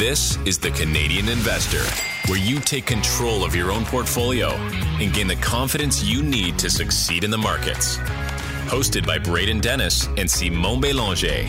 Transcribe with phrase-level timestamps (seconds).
[0.00, 1.84] This is the Canadian Investor,
[2.30, 4.48] where you take control of your own portfolio
[4.98, 7.98] and gain the confidence you need to succeed in the markets.
[8.68, 11.46] Hosted by Braden Dennis and Simon Belanger.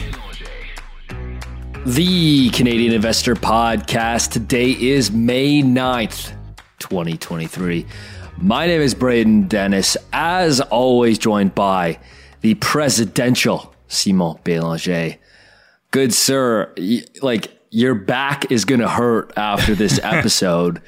[1.86, 4.32] The Canadian Investor Podcast.
[4.32, 6.33] Today is May 9th,
[6.79, 7.86] 2023.
[8.38, 11.99] My name is Braden Dennis, as always, joined by
[12.42, 15.15] the presidential Simon Belanger.
[15.92, 16.76] Good sir,
[17.22, 20.82] like your back is going to hurt after this episode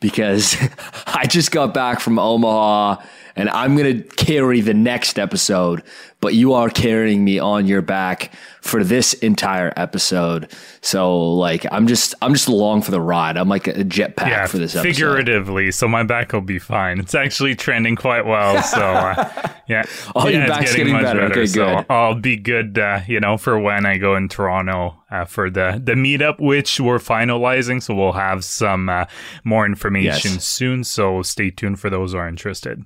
[0.00, 0.56] because
[1.06, 3.04] I just got back from Omaha
[3.36, 5.82] and I'm going to carry the next episode,
[6.20, 10.50] but you are carrying me on your back for this entire episode.
[10.80, 13.36] So like I'm just I'm just along for the ride.
[13.36, 14.94] I'm like a jetpack yeah, for this episode.
[14.94, 16.98] Figuratively, so my back will be fine.
[16.98, 18.62] It's actually trending quite well.
[18.74, 19.84] So uh, yeah,
[20.16, 21.28] oh, yeah, your back's getting, getting better.
[21.28, 21.40] better.
[21.40, 21.84] Okay, so.
[21.88, 22.78] I'll be good.
[22.78, 26.80] Uh, you know, for when I go in Toronto uh, for the the meetup, which
[26.80, 27.82] we're finalizing.
[27.82, 29.04] So we'll have some uh,
[29.44, 30.44] more information yes.
[30.44, 30.82] soon.
[30.82, 32.84] So stay tuned for those who are interested.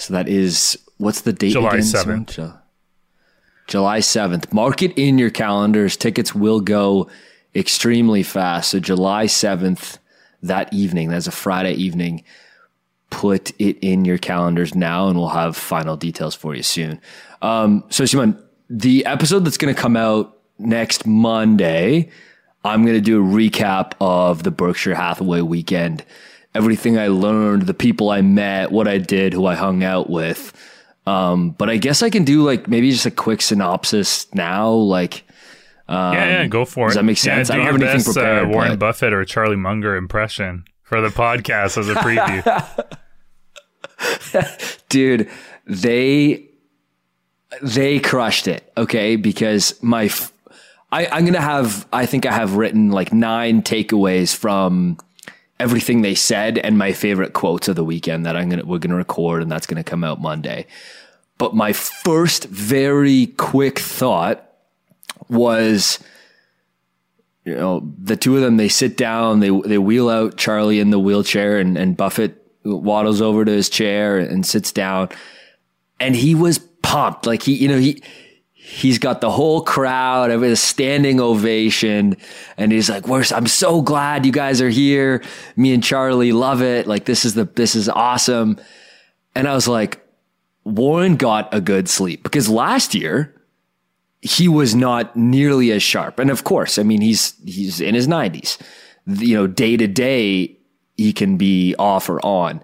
[0.00, 1.52] So that is what's the date?
[1.52, 2.38] July seventh.
[3.70, 4.52] July 7th.
[4.52, 5.96] Mark it in your calendars.
[5.96, 7.08] Tickets will go
[7.54, 8.72] extremely fast.
[8.72, 9.98] So July 7th,
[10.42, 12.24] that evening, that's a Friday evening.
[13.10, 17.00] Put it in your calendars now and we'll have final details for you soon.
[17.42, 18.36] Um, so Simon,
[18.68, 22.10] the episode that's going to come out next Monday,
[22.64, 26.04] I'm going to do a recap of the Berkshire Hathaway weekend
[26.54, 30.52] everything I learned, the people I met, what I did, who I hung out with.
[31.06, 34.70] Um, but I guess I can do like maybe just a quick synopsis now.
[34.70, 35.24] Like,
[35.88, 36.94] um, yeah, yeah, go for does it.
[36.94, 37.48] Does that make sense?
[37.48, 38.46] Yeah, I don't have anything best, prepared.
[38.46, 38.78] Uh, Warren but...
[38.78, 42.42] Buffett or Charlie Munger impression for the podcast as a preview.
[44.88, 45.28] Dude,
[45.66, 46.46] they
[47.62, 48.70] they crushed it.
[48.76, 50.10] Okay, because my
[50.92, 54.98] I, I'm gonna have I think I have written like nine takeaways from
[55.60, 58.96] everything they said and my favorite quotes of the weekend that I'm gonna we're gonna
[58.96, 60.66] record and that's gonna come out Monday.
[61.38, 64.50] But my first very quick thought
[65.28, 65.98] was
[67.44, 70.90] you know, the two of them they sit down, they they wheel out Charlie in
[70.90, 75.08] the wheelchair and, and Buffett waddles over to his chair and sits down.
[75.98, 77.26] And he was pumped.
[77.26, 78.02] Like he, you know, he
[78.70, 82.16] he's got the whole crowd of a standing ovation
[82.56, 85.22] and he's like We're, i'm so glad you guys are here.
[85.56, 86.86] Me and charlie love it.
[86.86, 88.58] Like this is the this is awesome.
[89.34, 90.06] And i was like
[90.64, 93.34] warren got a good sleep because last year
[94.22, 96.18] he was not nearly as sharp.
[96.20, 98.56] And of course i mean he's he's in his 90s
[99.06, 100.56] you know day to day
[100.96, 102.62] he can be off or on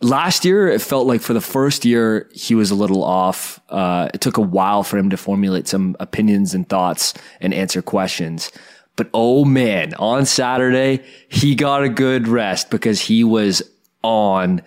[0.00, 4.08] last year it felt like for the first year he was a little off uh,
[4.12, 8.50] it took a while for him to formulate some opinions and thoughts and answer questions
[8.94, 13.62] but oh man on saturday he got a good rest because he was
[14.02, 14.62] on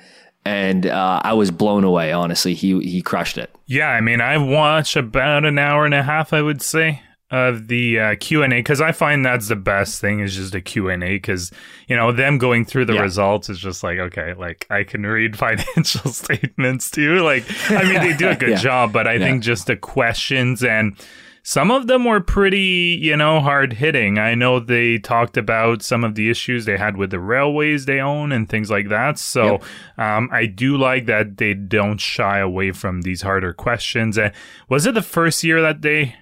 [0.46, 2.12] and uh, I was blown away.
[2.12, 3.54] Honestly, he he crushed it.
[3.68, 6.34] Yeah, I mean, I watched about an hour and a half.
[6.34, 10.02] I would say of the uh, Q and A because I find that's the best
[10.02, 11.52] thing is just a Q and A because
[11.88, 13.02] you know them going through the yeah.
[13.02, 17.22] results is just like okay, like I can read financial statements too.
[17.22, 18.56] Like I mean, they do a good yeah.
[18.56, 19.26] job, but I yeah.
[19.26, 20.98] think just the questions and.
[21.42, 24.20] Some of them were pretty, you know, hard hitting.
[24.20, 28.00] I know they talked about some of the issues they had with the railways they
[28.00, 29.18] own and things like that.
[29.18, 29.64] So yep.
[29.98, 34.18] um, I do like that they don't shy away from these harder questions.
[34.18, 34.34] And
[34.68, 36.14] was it the first year that they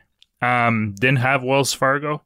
[0.42, 2.24] um, didn't have Wells Fargo,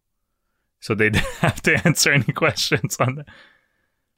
[0.80, 3.26] so they didn't have to answer any questions on that.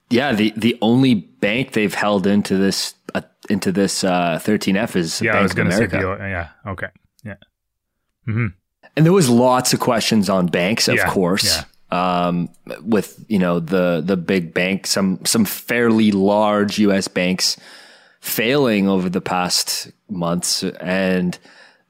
[0.09, 5.21] Yeah, the the only bank they've held into this uh, into this uh, 13F is
[5.21, 5.31] yeah.
[5.31, 6.49] Bank I was going to say the, yeah.
[6.67, 6.87] Okay.
[7.23, 7.35] Yeah.
[8.27, 8.47] Mm-hmm.
[8.95, 11.57] And there was lots of questions on banks, of yeah, course.
[11.57, 11.63] Yeah.
[11.91, 12.49] Um,
[12.81, 17.07] with you know the the big bank, some some fairly large U.S.
[17.07, 17.57] banks
[18.19, 21.37] failing over the past months, and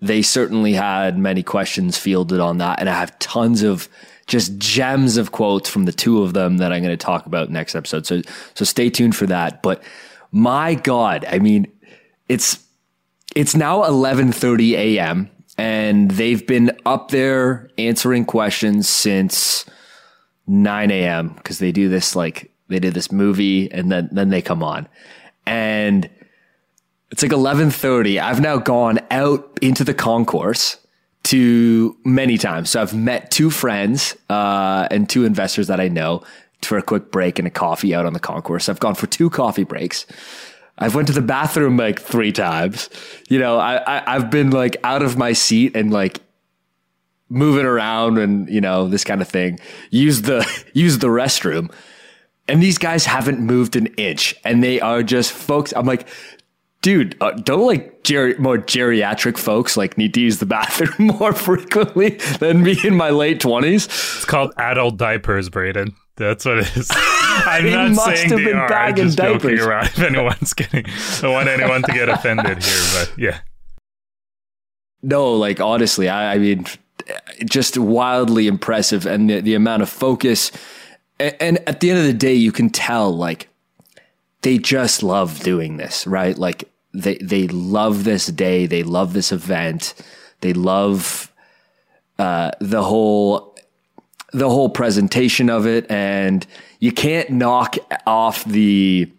[0.03, 2.79] they certainly had many questions fielded on that.
[2.79, 3.87] And I have tons of
[4.27, 7.49] just gems of quotes from the two of them that I'm going to talk about
[7.49, 8.05] next episode.
[8.05, 8.21] So,
[8.53, 9.63] so stay tuned for that.
[9.63, 9.81] But
[10.31, 11.67] my God, I mean,
[12.27, 12.61] it's,
[13.33, 19.65] it's now 1130 AM and they've been up there answering questions since
[20.47, 21.29] 9 a.m.
[21.29, 24.87] because they do this like they did this movie and then then they come on
[25.45, 26.09] and
[27.13, 28.19] it's like 11:30.
[28.19, 30.79] I've now gone out into the concourse
[31.25, 32.71] to many times.
[32.71, 36.23] So I've met two friends uh, and two investors that I know
[36.63, 38.67] for a quick break and a coffee out on the concourse.
[38.67, 40.07] I've gone for two coffee breaks.
[40.79, 42.89] I've went to the bathroom like three times.
[43.29, 46.19] You know, I, I I've been like out of my seat and like
[47.29, 49.59] moving around and you know this kind of thing.
[49.91, 50.43] Use the
[50.73, 51.71] use the restroom,
[52.47, 55.73] and these guys haven't moved an inch, and they are just folks.
[55.75, 56.07] I'm like,
[56.83, 61.33] dude, uh, don't like ger- more geriatric folks like need to use the bathroom more
[61.33, 63.85] frequently than me in my late twenties.
[63.85, 65.95] It's called adult diapers, Braden.
[66.15, 66.91] That's what it is.
[66.95, 68.71] I'm not saying they are.
[68.71, 69.41] I'm just diapers.
[69.41, 69.85] joking around.
[69.87, 73.39] If anyone's getting, I don't want anyone to get offended here, but yeah.
[75.01, 76.65] No, like honestly, I, I mean,
[77.45, 80.51] just wildly impressive, and the, the amount of focus.
[81.19, 83.49] And, and at the end of the day, you can tell like
[84.41, 86.37] they just love doing this, right?
[86.37, 89.93] Like they they love this day, they love this event,
[90.41, 91.31] they love
[92.19, 93.55] uh, the whole
[94.31, 96.45] the whole presentation of it, and
[96.79, 97.75] you can't knock
[98.05, 99.11] off the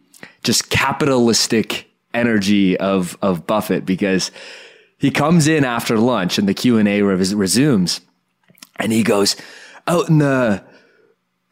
[0.43, 4.31] just capitalistic energy of of Buffett because
[4.99, 8.01] he comes in after lunch and the Q and A resumes,
[8.79, 9.37] and he goes
[9.87, 10.65] out in the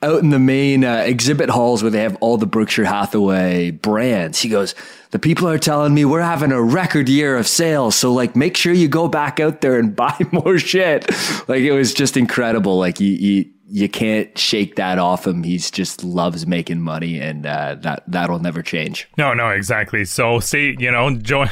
[0.02, 4.40] out in the main uh, exhibit halls where they have all the Berkshire Hathaway brands.
[4.40, 4.75] He goes,
[5.10, 7.94] the people are telling me we're having a record year of sales.
[7.94, 11.08] So like, make sure you go back out there and buy more shit.
[11.49, 12.78] Like it was just incredible.
[12.78, 15.44] Like you, you, you can't shake that off him.
[15.44, 19.08] He's just loves making money, and uh, that that'll never change.
[19.16, 20.04] No, no, exactly.
[20.04, 21.48] So, see, you know, join,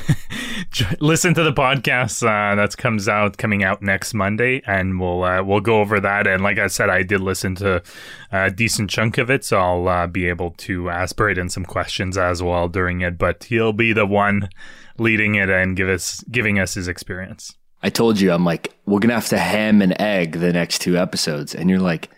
[1.00, 5.43] listen to the podcast uh, that comes out coming out next Monday, and we'll uh,
[5.43, 6.26] we'll go over that.
[6.26, 7.82] And like I said, I did listen to
[8.31, 12.19] a decent chunk of it, so I'll uh, be able to ask Braden some questions
[12.19, 13.17] as well during it.
[13.17, 14.50] But he'll be the one
[14.99, 17.56] leading it and give us giving us his experience.
[17.82, 20.97] I told you, I'm like, we're gonna have to ham and egg the next two
[20.97, 22.11] episodes, and you're like,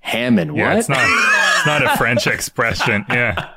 [0.00, 0.58] ham and what?
[0.58, 0.98] Yeah, it's not,
[1.56, 3.04] it's not a French expression.
[3.10, 3.50] Yeah,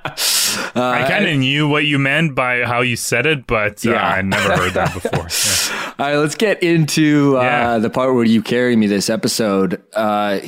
[0.76, 3.92] uh, I kind of knew what you meant by how you said it, but uh,
[3.92, 4.08] yeah.
[4.08, 5.28] I never heard that before.
[5.28, 5.94] Yeah.
[5.98, 7.78] All right, let's get into uh, yeah.
[7.78, 9.82] the part where you carry me this episode.
[9.94, 10.40] Uh,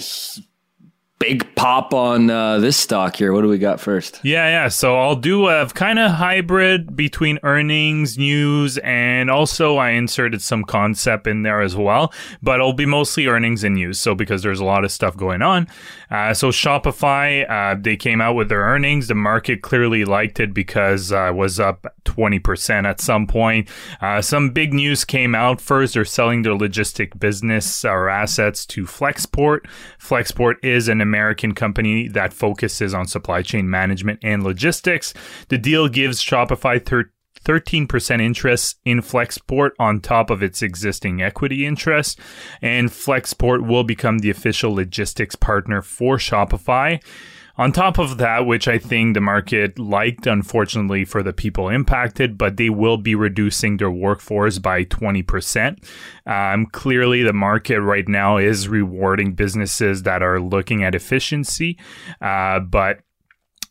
[1.19, 3.33] big pop on uh, this stock here.
[3.33, 4.19] What do we got first?
[4.23, 4.67] Yeah, yeah.
[4.67, 10.63] So I'll do a kind of hybrid between earnings, news, and also I inserted some
[10.63, 12.13] concept in there as well.
[12.41, 13.99] But it'll be mostly earnings and news.
[13.99, 15.67] So because there's a lot of stuff going on.
[16.09, 19.07] Uh, so Shopify, uh, they came out with their earnings.
[19.07, 23.67] The market clearly liked it because uh, it was up 20% at some point.
[24.01, 25.59] Uh, some big news came out.
[25.59, 29.65] First, they're selling their logistic business or assets to Flexport.
[29.99, 35.13] Flexport is an American company that focuses on supply chain management and logistics.
[35.47, 36.83] The deal gives Shopify
[37.45, 42.19] 13% interest in Flexport on top of its existing equity interest.
[42.61, 47.01] And Flexport will become the official logistics partner for Shopify.
[47.57, 52.37] On top of that, which I think the market liked, unfortunately for the people impacted,
[52.37, 55.83] but they will be reducing their workforce by 20%.
[56.27, 61.79] Um, clearly, the market right now is rewarding businesses that are looking at efficiency,
[62.21, 62.99] uh, but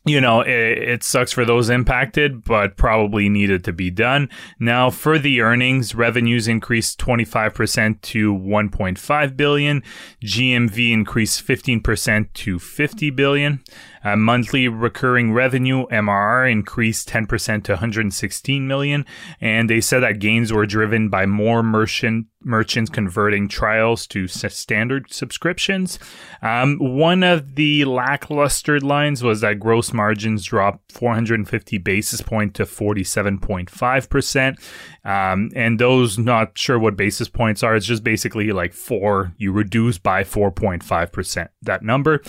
[0.07, 4.29] you know, it, it, sucks for those impacted, but probably needed to be done.
[4.59, 9.83] Now, for the earnings, revenues increased 25% to 1.5 billion.
[10.23, 13.63] GMV increased 15% to 50 billion.
[14.03, 19.05] Uh, monthly recurring revenue MRR increased 10% to 116 million,
[19.41, 25.13] and they said that gains were driven by more merchant merchants converting trials to standard
[25.13, 25.99] subscriptions.
[26.41, 32.63] Um, one of the lackluster lines was that gross margins dropped 450 basis point to
[32.63, 34.57] 47.5%.
[35.03, 37.75] Um, and those not sure what basis points are.
[37.75, 42.21] It's just basically like four, you reduce by 4.5%, that number.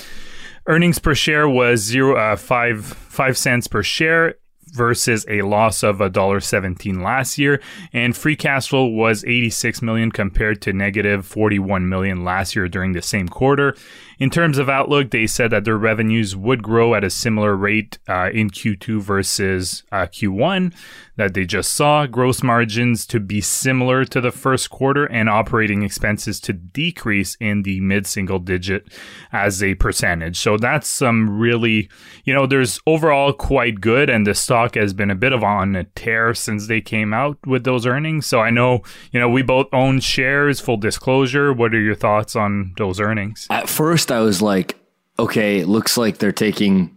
[0.67, 4.35] Earnings per share was zero uh, five five cents per share
[4.73, 7.61] versus a loss of $1.17 last year.
[7.93, 12.93] And free cash flow was 86 million compared to negative 41 million last year during
[12.93, 13.77] the same quarter.
[14.19, 17.99] In terms of outlook, they said that their revenues would grow at a similar rate
[18.09, 20.75] uh, in Q2 versus uh, Q1
[21.19, 22.07] that they just saw.
[22.07, 27.63] Gross margins to be similar to the first quarter and operating expenses to decrease in
[27.63, 28.89] the mid single digit
[29.31, 30.39] as a percentage.
[30.39, 31.91] So that's some really,
[32.25, 34.09] you know, there's overall quite good.
[34.09, 37.37] And the stock has been a bit of on a tear since they came out
[37.47, 38.27] with those earnings.
[38.27, 38.81] So I know,
[39.13, 41.53] you know, we both own shares, full disclosure.
[41.53, 43.47] What are your thoughts on those earnings?
[43.51, 44.77] At first, first I was like,
[45.19, 46.97] okay, it looks like they're taking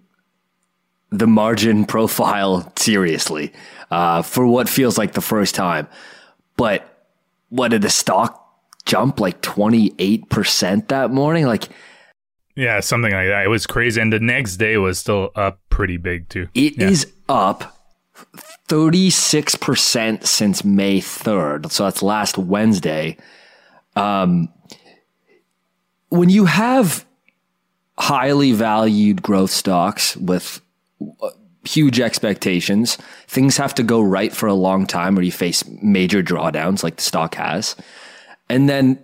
[1.12, 3.54] the margin profile seriously
[3.92, 5.88] uh, for what feels like the first time.
[6.58, 6.88] But
[7.50, 8.38] what did the stock
[8.86, 11.46] jump like 28% that morning?
[11.46, 11.70] Like,
[12.56, 13.46] yeah, something like that.
[13.46, 14.02] It was crazy.
[14.02, 16.48] And the next day was still up pretty big too.
[16.54, 16.90] It yeah.
[16.90, 17.78] is up
[18.68, 21.72] 36% since May 3rd.
[21.72, 23.18] So that's last Wednesday.
[23.96, 24.50] Um,
[26.10, 27.06] when you have
[27.98, 30.62] highly valued growth stocks with
[31.64, 36.24] huge expectations, things have to go right for a long time or you face major
[36.24, 37.76] drawdowns like the stock has.
[38.50, 39.00] And then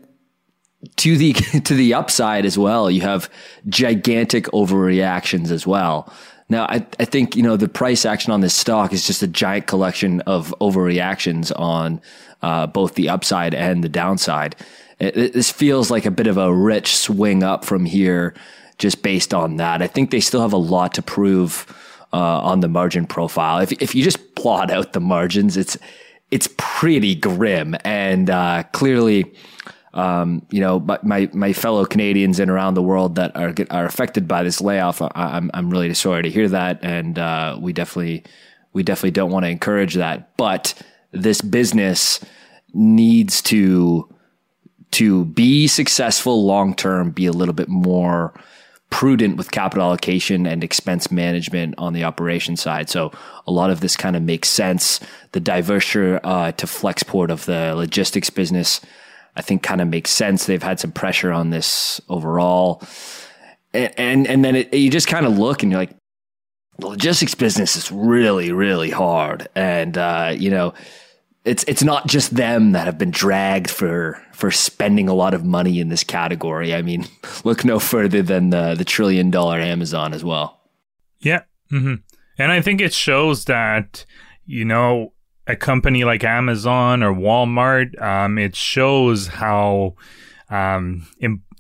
[0.98, 3.30] to the to the upside as well, you have
[3.68, 6.12] gigantic overreactions as well.
[6.50, 9.28] Now, I, I think you know the price action on this stock is just a
[9.28, 12.02] giant collection of overreactions on
[12.42, 14.56] uh, both the upside and the downside.
[15.00, 18.34] It, it, this feels like a bit of a rich swing up from here,
[18.78, 19.82] just based on that.
[19.82, 21.66] I think they still have a lot to prove
[22.14, 23.60] uh, on the margin profile.
[23.60, 25.78] If if you just plot out the margins, it's
[26.32, 29.34] it's pretty grim and uh, clearly
[29.98, 34.28] um, you know, my my fellow Canadians and around the world that are are affected
[34.28, 37.74] by this layoff, I, am I'm, I'm really sorry to hear that, and uh, we
[37.74, 38.24] definitely
[38.74, 40.38] we definitely don't want to encourage that.
[40.38, 40.80] But
[41.12, 42.20] this business
[42.76, 44.08] needs to
[44.92, 48.40] to be successful long term, be a little bit more
[48.90, 52.90] prudent with capital allocation and expense management on the operation side.
[52.90, 53.12] So
[53.46, 55.00] a lot of this kind of makes sense.
[55.34, 58.82] The diversion uh, to Flexport of the logistics business
[59.38, 60.46] I think kind of makes sense.
[60.46, 62.82] They've had some pressure on this overall.
[63.72, 65.96] And, and, and then it, you just kind of look and you're like,
[66.80, 69.48] the logistics business is really, really hard.
[69.56, 70.74] And, uh, you know,
[71.48, 75.46] it's, it's not just them that have been dragged for, for spending a lot of
[75.46, 76.76] money in this category.
[76.76, 77.08] I mean,
[77.44, 80.60] look no further than the, the trillion dollar Amazon as well.
[81.20, 81.44] Yeah.
[81.72, 81.96] Mm-hmm.
[82.38, 84.06] And I think it shows that,
[84.46, 85.14] you know,
[85.48, 89.96] a company like Amazon or Walmart, um, it shows how,
[90.50, 91.08] um,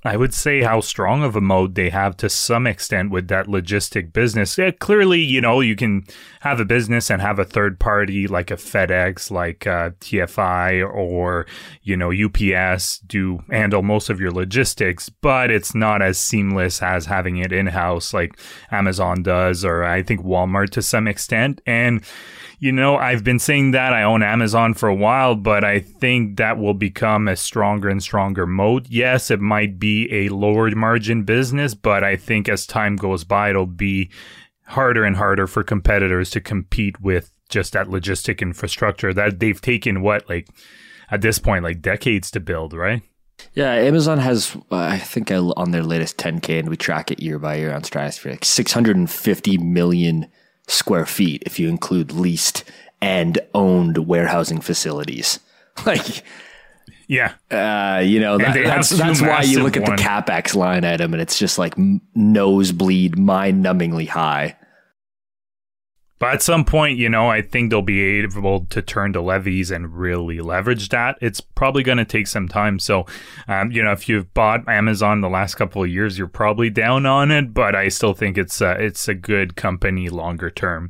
[0.08, 3.48] I would say how strong of a moat they have to some extent with that
[3.48, 4.58] logistic business.
[4.58, 6.06] Yeah, clearly, you know, you can
[6.42, 11.46] have a business and have a third party like a FedEx, like uh, TFI or,
[11.84, 17.06] you know, UPS do handle most of your logistics, but it's not as seamless as
[17.06, 18.40] having it in house like
[18.72, 21.62] Amazon does, or I think Walmart to some extent.
[21.66, 22.02] And,
[22.60, 26.38] you know, I've been saying that I own Amazon for a while, but I think
[26.38, 28.88] that will become a stronger and stronger moat.
[28.90, 33.52] Yes, it might be a lower margin business, but I think as time goes by,
[33.52, 34.10] it'll be
[34.66, 40.02] harder and harder for competitors to compete with just that logistic infrastructure that they've taken
[40.02, 40.50] what like
[41.10, 43.04] at this point like decades to build, right?
[43.54, 47.38] Yeah, Amazon has, uh, I think, on their latest 10K, and we track it year
[47.38, 50.28] by year on Stratosphere, like 650 million
[50.67, 52.63] square feet if you include leased
[53.01, 55.39] and owned warehousing facilities.
[55.86, 56.24] Like,
[57.07, 59.95] yeah, uh, you know that, that's that's why you look at one.
[59.95, 61.75] the capex line item and it's just like
[62.15, 64.57] nosebleed, mind-numbingly high.
[66.19, 69.69] But at some point, you know, I think they'll be able to turn to levies
[69.69, 71.17] and really leverage that.
[71.21, 72.79] It's probably going to take some time.
[72.79, 73.05] So,
[73.47, 77.05] um, you know, if you've bought Amazon the last couple of years, you're probably down
[77.05, 77.53] on it.
[77.53, 80.89] But I still think it's a, it's a good company longer term.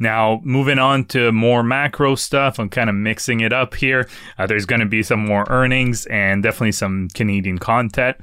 [0.00, 4.08] Now, moving on to more macro stuff, I'm kind of mixing it up here.
[4.38, 8.16] Uh, there's going to be some more earnings and definitely some Canadian content.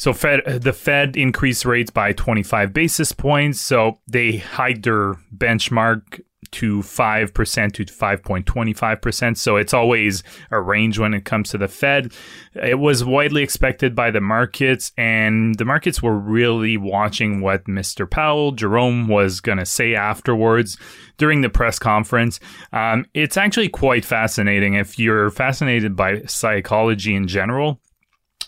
[0.00, 3.60] So Fed, the Fed increased rates by 25 basis points.
[3.60, 9.36] So they hiked their benchmark to 5% to 5.25%.
[9.36, 12.14] So it's always a range when it comes to the Fed.
[12.54, 18.10] It was widely expected by the markets, and the markets were really watching what Mr.
[18.10, 20.78] Powell, Jerome, was going to say afterwards
[21.18, 22.40] during the press conference.
[22.72, 24.72] Um, it's actually quite fascinating.
[24.72, 27.82] If you're fascinated by psychology in general,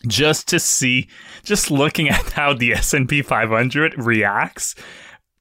[0.07, 1.09] just to see
[1.45, 4.75] just looking at how the S&P 500 reacts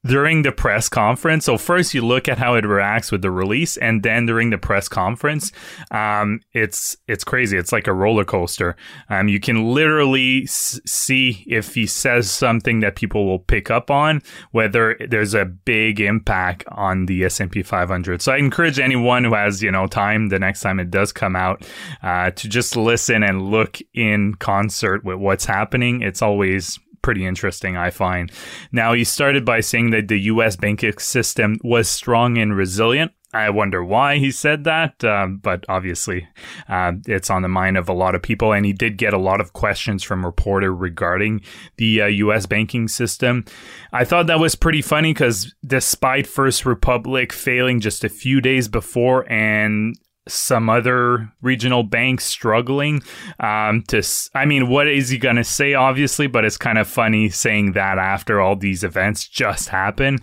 [0.04, 1.44] during the press conference.
[1.44, 4.58] So first you look at how it reacts with the release, and then during the
[4.58, 5.52] press conference,
[5.90, 7.56] um, it's it's crazy.
[7.56, 8.76] It's like a roller coaster.
[9.08, 13.90] Um, you can literally s- see if he says something that people will pick up
[13.90, 18.22] on, whether there's a big impact on the S and P 500.
[18.22, 21.36] So I encourage anyone who has you know time the next time it does come
[21.36, 21.64] out
[22.02, 26.02] uh, to just listen and look in concert with what's happening.
[26.02, 28.30] It's always pretty interesting, I find.
[28.70, 33.12] Now, he started by saying that the US banking system was strong and resilient.
[33.34, 36.28] I wonder why he said that, um, but obviously
[36.68, 38.52] uh, it's on the mind of a lot of people.
[38.52, 41.40] And he did get a lot of questions from reporter regarding
[41.78, 42.44] the uh, U.S.
[42.44, 43.46] banking system.
[43.90, 48.68] I thought that was pretty funny because despite First Republic failing just a few days
[48.68, 49.96] before and
[50.28, 53.02] some other regional banks struggling
[53.40, 54.02] um, to
[54.34, 57.72] i mean what is he going to say obviously but it's kind of funny saying
[57.72, 60.18] that after all these events just happen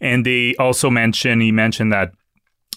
[0.00, 2.12] and they also mentioned he mentioned that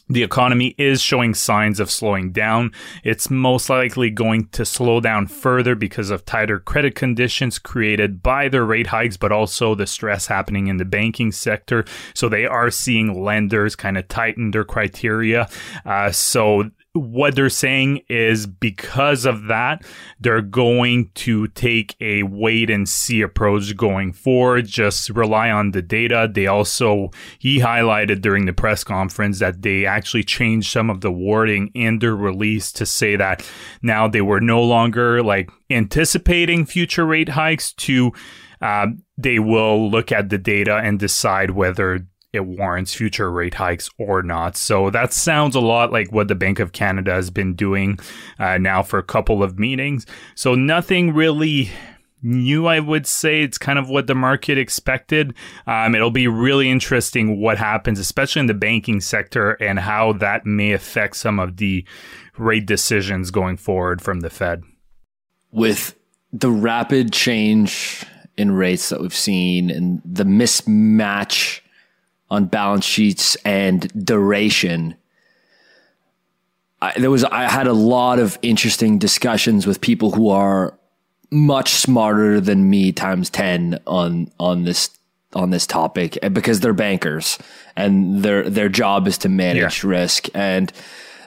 [0.10, 2.72] the economy is showing signs of slowing down.
[3.04, 8.48] It's most likely going to slow down further because of tighter credit conditions created by
[8.48, 11.86] the rate hikes, but also the stress happening in the banking sector.
[12.14, 15.50] So they are seeing lenders kind of tighten their criteria.
[15.86, 19.86] Uh, so what they're saying is because of that,
[20.20, 25.82] they're going to take a wait and see approach going forward, just rely on the
[25.82, 26.30] data.
[26.32, 31.12] They also, he highlighted during the press conference that they actually changed some of the
[31.12, 33.48] wording in their release to say that
[33.82, 38.12] now they were no longer like anticipating future rate hikes to,
[38.62, 38.88] uh,
[39.18, 44.22] they will look at the data and decide whether it warrants future rate hikes or
[44.22, 44.58] not.
[44.58, 48.00] So that sounds a lot like what the Bank of Canada has been doing
[48.40, 50.06] uh, now for a couple of meetings.
[50.36, 51.70] So nothing really
[52.22, 53.42] new, I would say.
[53.42, 55.34] It's kind of what the market expected.
[55.66, 60.46] Um, it'll be really interesting what happens, especially in the banking sector, and how that
[60.46, 61.86] may affect some of the
[62.38, 64.64] rate decisions going forward from the Fed.
[65.52, 65.96] With
[66.34, 68.06] the rapid change
[68.36, 71.62] in rates that we've seen and the mismatch
[72.30, 74.96] on balance sheets and duration.
[76.82, 80.78] I, there was I had a lot of interesting discussions with people who are
[81.32, 84.90] much smarter than me times 10 on on this
[85.34, 87.38] on this topic because they're bankers
[87.76, 89.90] and their their job is to manage yeah.
[89.90, 90.72] risk and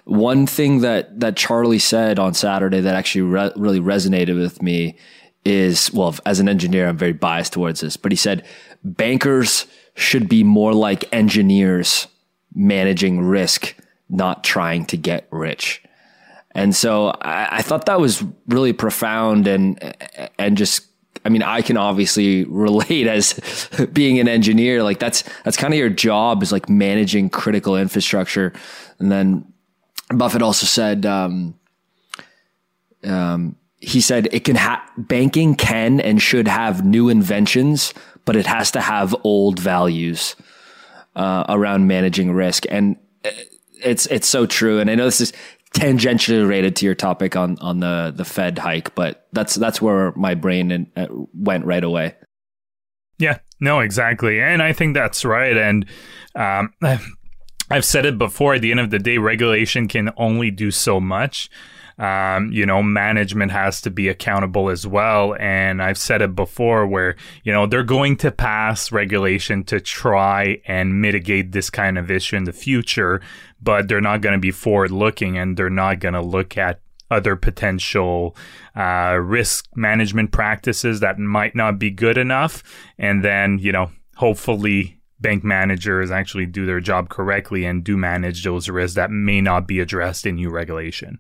[0.05, 4.97] one thing that that Charlie said on Saturday that actually re- really resonated with me
[5.45, 8.47] is well as an engineer I'm very biased towards this but he said
[8.85, 12.07] bankers should be more like engineers
[12.55, 13.75] managing risk,
[14.09, 15.83] not trying to get rich.
[16.53, 19.95] And so I, I thought that was really profound and
[20.39, 20.87] and just
[21.25, 23.35] I mean, I can obviously relate as
[23.93, 24.83] being an engineer.
[24.83, 28.53] Like that's that's kind of your job is like managing critical infrastructure.
[28.99, 29.53] And then
[30.09, 31.55] Buffett also said, um,
[33.05, 38.47] um, he said it can ha- banking can and should have new inventions, but it
[38.47, 40.37] has to have old values
[41.17, 42.65] uh, around managing risk.
[42.71, 42.97] And
[43.83, 44.79] it's it's so true.
[44.79, 45.33] And I know this is
[45.75, 50.13] tangentially related to your topic on on the the Fed hike, but that's that's where
[50.13, 52.17] my brain in, uh, went right away.
[53.19, 55.57] Yeah, no, exactly, and I think that's right.
[55.57, 55.87] And
[56.35, 56.73] um,
[57.71, 58.55] I've said it before.
[58.55, 61.49] At the end of the day, regulation can only do so much
[62.01, 65.37] um, you know, management has to be accountable as well.
[65.39, 70.63] And I've said it before where, you know, they're going to pass regulation to try
[70.67, 73.21] and mitigate this kind of issue in the future,
[73.61, 76.81] but they're not going to be forward looking and they're not going to look at
[77.11, 78.35] other potential
[78.75, 82.63] uh, risk management practices that might not be good enough.
[82.97, 88.43] And then, you know, hopefully bank managers actually do their job correctly and do manage
[88.43, 91.19] those risks that may not be addressed in new regulation.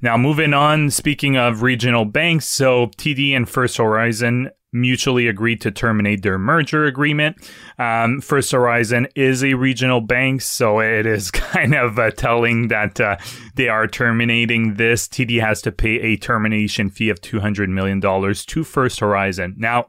[0.00, 5.70] Now, moving on, speaking of regional banks, so TD and First Horizon mutually agreed to
[5.70, 7.36] terminate their merger agreement.
[7.78, 13.00] Um, First Horizon is a regional bank, so it is kind of uh, telling that
[13.00, 13.16] uh,
[13.54, 15.08] they are terminating this.
[15.08, 19.54] TD has to pay a termination fee of $200 million to First Horizon.
[19.56, 19.86] Now,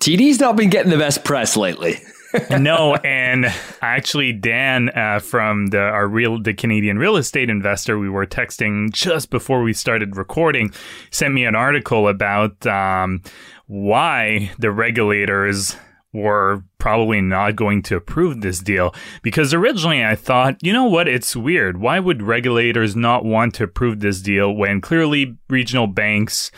[0.00, 1.96] TD's not been getting the best press lately.
[2.50, 3.46] no, and
[3.80, 8.92] actually, Dan uh, from the our real the Canadian real estate investor, we were texting
[8.92, 10.72] just before we started recording,
[11.10, 13.22] sent me an article about um,
[13.66, 15.76] why the regulators
[16.12, 21.08] were probably not going to approve this deal because originally I thought, you know what,
[21.08, 21.78] it's weird.
[21.80, 26.52] Why would regulators not want to approve this deal when clearly regional banks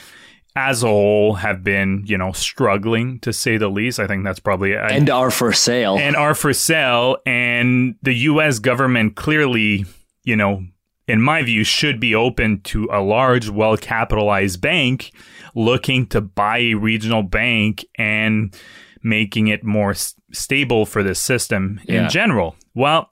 [0.57, 4.01] as a whole have been, you know, struggling to say the least.
[4.01, 7.19] I think that's probably and are for sale and are for sale.
[7.27, 8.59] And the U.S.
[8.59, 9.85] government clearly,
[10.25, 10.65] you know,
[11.07, 15.13] in my view, should be open to a large, well capitalized bank
[15.55, 18.55] looking to buy a regional bank and
[19.03, 22.57] making it more s- stable for the system in general.
[22.75, 23.11] Well,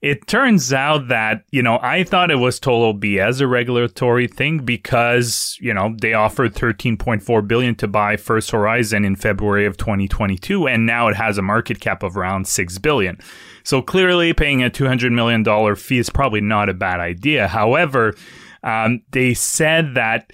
[0.00, 4.58] it turns out that, you know, I thought it was total BS, a regulatory thing,
[4.58, 10.68] because, you know, they offered 13.4 billion to buy First Horizon in February of 2022,
[10.68, 13.18] and now it has a market cap of around 6 billion.
[13.64, 15.44] So clearly paying a $200 million
[15.76, 17.48] fee is probably not a bad idea.
[17.48, 18.14] However,
[18.62, 20.32] um, they said that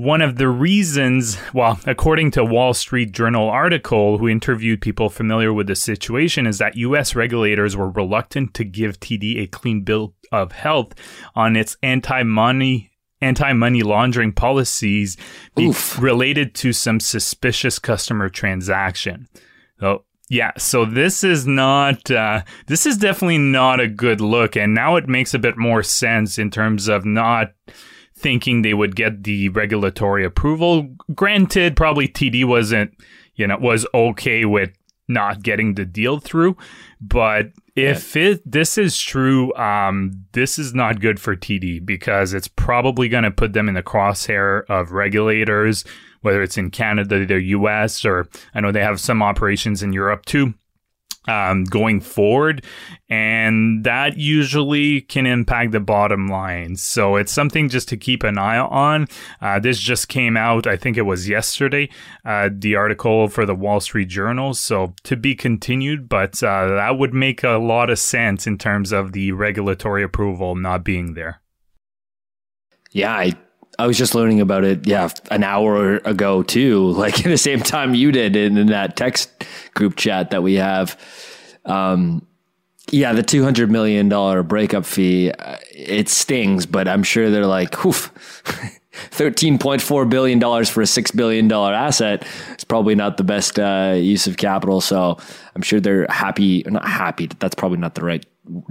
[0.00, 5.52] one of the reasons, well, according to Wall Street Journal article who interviewed people familiar
[5.52, 10.14] with the situation, is that US regulators were reluctant to give TD a clean bill
[10.32, 10.94] of health
[11.34, 12.90] on its anti-money
[13.22, 15.18] anti-money laundering policies
[15.54, 19.28] be- related to some suspicious customer transaction.
[19.78, 24.72] So Yeah, so this is not uh, this is definitely not a good look, and
[24.72, 27.52] now it makes a bit more sense in terms of not
[28.20, 30.88] thinking they would get the regulatory approval.
[31.14, 32.94] Granted, probably TD wasn't
[33.34, 34.70] you know was okay with
[35.08, 36.56] not getting the deal through,
[37.00, 38.22] but if yeah.
[38.22, 43.24] it this is true, um, this is not good for TD because it's probably going
[43.24, 45.84] to put them in the crosshair of regulators
[46.22, 50.26] whether it's in Canada, the US, or I know they have some operations in Europe
[50.26, 50.54] too.
[51.28, 52.64] Um, going forward,
[53.10, 56.76] and that usually can impact the bottom line.
[56.76, 59.06] So it's something just to keep an eye on.
[59.38, 61.90] Uh, this just came out, I think it was yesterday,
[62.24, 64.54] uh, the article for the Wall Street Journal.
[64.54, 68.90] So to be continued, but uh, that would make a lot of sense in terms
[68.90, 71.42] of the regulatory approval not being there.
[72.92, 73.34] Yeah, I
[73.80, 77.60] I was just learning about it, yeah, an hour ago too, like in the same
[77.60, 79.30] time you did in, in that text
[79.74, 81.00] group chat that we have.
[81.64, 82.26] Um,
[82.90, 87.46] yeah, the two hundred million dollar breakup fee, uh, it stings, but I'm sure they're
[87.46, 88.12] like, oof,
[88.92, 92.26] thirteen point four billion dollars for a six billion dollar asset
[92.58, 94.80] is probably not the best uh, use of capital.
[94.80, 95.16] So
[95.54, 97.28] I'm sure they're happy, not happy.
[97.38, 98.26] That's probably not the right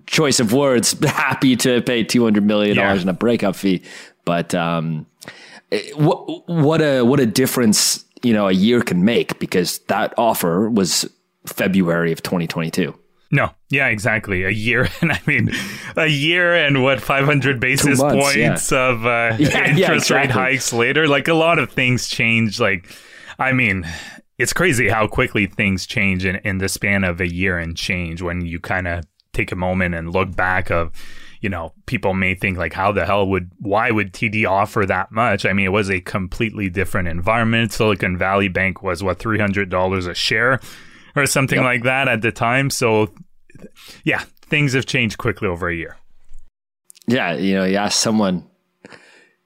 [0.05, 0.95] choice of words.
[1.05, 3.03] Happy to pay two hundred million dollars yeah.
[3.03, 3.83] in a breakup fee,
[4.29, 5.07] but um,
[5.95, 10.69] what what a what a difference you know a year can make because that offer
[10.69, 11.09] was
[11.47, 12.93] February of 2022.
[13.31, 14.43] No, yeah, exactly.
[14.43, 15.49] A year, and I mean,
[15.97, 18.87] a year and what 500 basis months, points yeah.
[18.87, 20.15] of uh, yeah, interest yeah, exactly.
[20.17, 21.07] rate hikes later.
[21.07, 22.59] Like a lot of things change.
[22.59, 22.87] Like,
[23.39, 23.87] I mean,
[24.37, 28.21] it's crazy how quickly things change in, in the span of a year and change
[28.21, 30.91] when you kind of take a moment and look back of
[31.41, 35.11] you know, people may think like, how the hell would, why would TD offer that
[35.11, 35.45] much?
[35.45, 37.71] I mean, it was a completely different environment.
[37.71, 40.59] Silicon Valley Bank was what, $300 a share
[41.15, 41.65] or something yep.
[41.65, 42.69] like that at the time.
[42.69, 43.13] So
[44.03, 45.97] yeah, things have changed quickly over a year.
[47.07, 47.33] Yeah.
[47.33, 48.45] You know, you asked someone,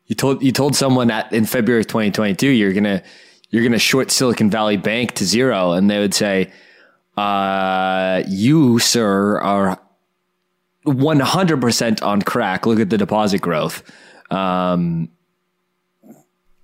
[0.07, 3.03] you told, you told someone at, in February 2022, you're going to,
[3.51, 5.73] you're going to short Silicon Valley Bank to zero.
[5.73, 6.51] And they would say,
[7.15, 9.79] uh, you, sir, are
[10.85, 12.65] 100% on crack.
[12.65, 13.83] Look at the deposit growth.
[14.31, 15.09] Um,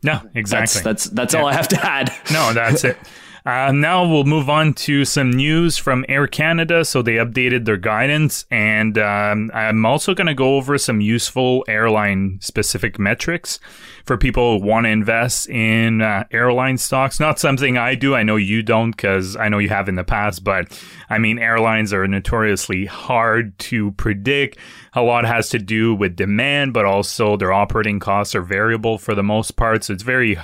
[0.01, 0.81] no, exactly.
[0.81, 1.41] That's that's, that's yeah.
[1.41, 2.13] all I have to add.
[2.31, 2.97] No, that's it.
[3.45, 6.85] Uh, now we'll move on to some news from Air Canada.
[6.85, 11.65] So they updated their guidance, and um, I'm also going to go over some useful
[11.67, 13.59] airline specific metrics
[14.05, 17.19] for people who want to invest in uh, airline stocks.
[17.19, 18.13] Not something I do.
[18.13, 20.67] I know you don't because I know you have in the past, but
[21.09, 24.57] I mean, airlines are notoriously hard to predict.
[24.93, 29.15] A lot has to do with demand, but also their operating costs are variable for
[29.15, 29.83] the most part.
[29.83, 30.37] So it's very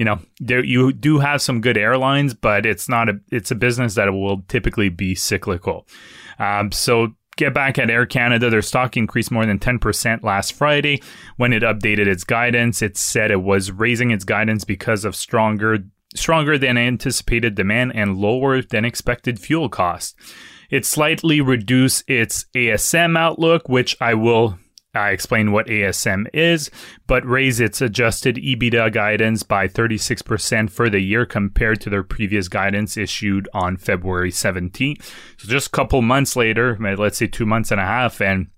[0.00, 3.54] you know, there you do have some good airlines, but it's not a it's a
[3.54, 5.86] business that will typically be cyclical.
[6.38, 11.02] Um, so get back at Air Canada, their stock increased more than 10% last Friday
[11.36, 12.80] when it updated its guidance.
[12.80, 15.78] It said it was raising its guidance because of stronger
[16.14, 20.14] stronger than anticipated demand and lower than expected fuel costs.
[20.70, 24.58] It slightly reduced its ASM outlook, which I will
[24.92, 26.68] I explain what ASM is,
[27.06, 32.48] but raise its adjusted EBITDA guidance by 36% for the year compared to their previous
[32.48, 35.00] guidance issued on February 17th.
[35.36, 38.48] So just a couple months later, let's say two months and a half, and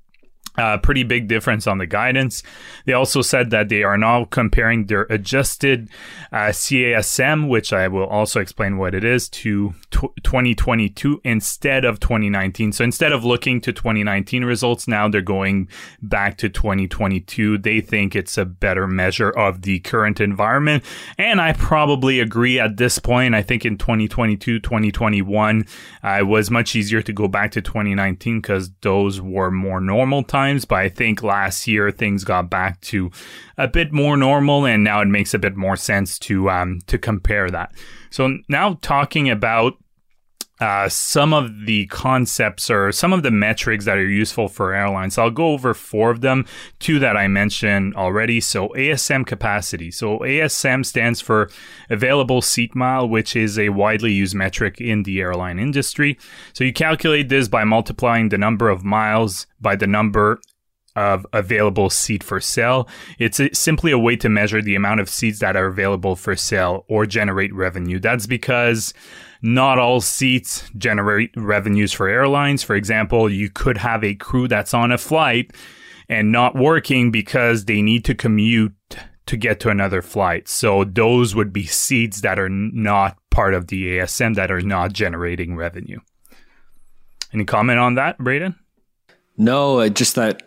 [0.57, 2.43] uh, pretty big difference on the guidance.
[2.85, 5.89] They also said that they are now comparing their adjusted
[6.31, 9.75] uh, CASM, which I will also explain what it is, to
[10.23, 12.73] 2022 instead of 2019.
[12.73, 15.69] So instead of looking to 2019 results, now they're going
[16.01, 17.59] back to 2022.
[17.59, 20.85] They think it's a better measure of the current environment.
[21.19, 23.35] And I probably agree at this point.
[23.35, 25.67] I think in 2022, 2021,
[26.05, 30.23] uh, it was much easier to go back to 2019 because those were more normal
[30.23, 33.11] times times, but I think last year things got back to
[33.57, 36.99] a bit more normal, and now it makes a bit more sense to um, to
[36.99, 37.73] compare that.
[38.11, 39.75] So now talking about
[40.63, 45.19] uh, some of the concepts or some of the metrics that are useful for airlines.
[45.19, 46.47] I'll go over four of them,
[46.79, 48.41] two that I mentioned already.
[48.41, 49.91] So, ASM capacity.
[49.91, 51.51] So, ASM stands for
[51.91, 56.17] available seat mile, which is a widely used metric in the airline industry.
[56.53, 60.41] So, you calculate this by multiplying the number of miles by the number
[60.95, 62.89] of available seat for sale.
[63.19, 66.37] It's a, simply a way to measure the amount of seats that are available for
[66.37, 67.99] sale or generate revenue.
[67.99, 68.95] That's because
[69.43, 72.63] not all seats generate revenues for airlines.
[72.63, 75.53] For example, you could have a crew that's on a flight
[76.09, 78.75] and not working because they need to commute
[79.27, 80.49] to get to another flight.
[80.49, 84.93] So those would be seats that are not part of the ASM that are not
[84.93, 86.01] generating revenue.
[87.33, 88.57] Any comment on that, Braden?
[89.37, 90.43] No, just that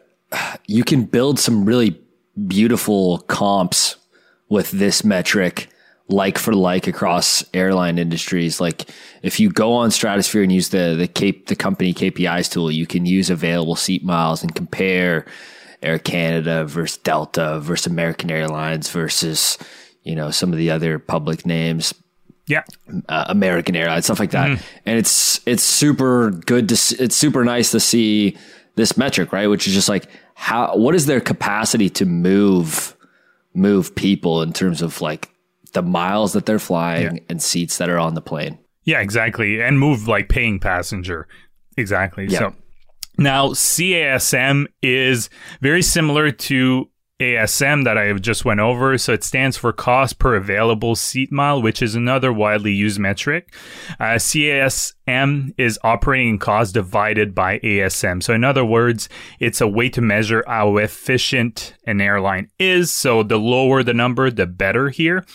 [0.67, 1.99] you can build some really
[2.47, 3.95] beautiful comps
[4.49, 5.69] with this metric
[6.08, 8.62] like for like across airline industries.
[8.62, 8.89] Like
[9.24, 12.86] if you go on Stratosphere and use the the Cape the company KPIs tool, you
[12.86, 15.26] can use available seat miles and compare
[15.82, 19.58] Air Canada versus Delta versus American Airlines versus
[20.04, 21.94] you know some of the other public names.
[22.48, 22.63] Yeah,
[23.10, 24.62] uh, American Airlines stuff like that, mm.
[24.86, 28.38] and it's it's super good to it's super nice to see
[28.76, 32.96] this metric right, which is just like how what is their capacity to move
[33.56, 35.30] move people in terms of like
[35.76, 37.24] the miles that they're flying yeah.
[37.30, 38.58] and seats that are on the plane.
[38.84, 39.62] Yeah, exactly.
[39.62, 41.28] And move like paying passenger.
[41.78, 42.26] Exactly.
[42.28, 42.40] Yeah.
[42.40, 42.56] So
[43.18, 45.30] now CASM is
[45.62, 48.98] very similar to ASM that I just went over.
[48.98, 53.54] So it stands for cost per available seat mile, which is another widely used metric.
[54.00, 58.22] Uh, CASM is operating cost divided by ASM.
[58.22, 59.08] So in other words,
[59.40, 62.92] it's a way to measure how efficient an airline is.
[62.92, 65.26] So the lower the number, the better here.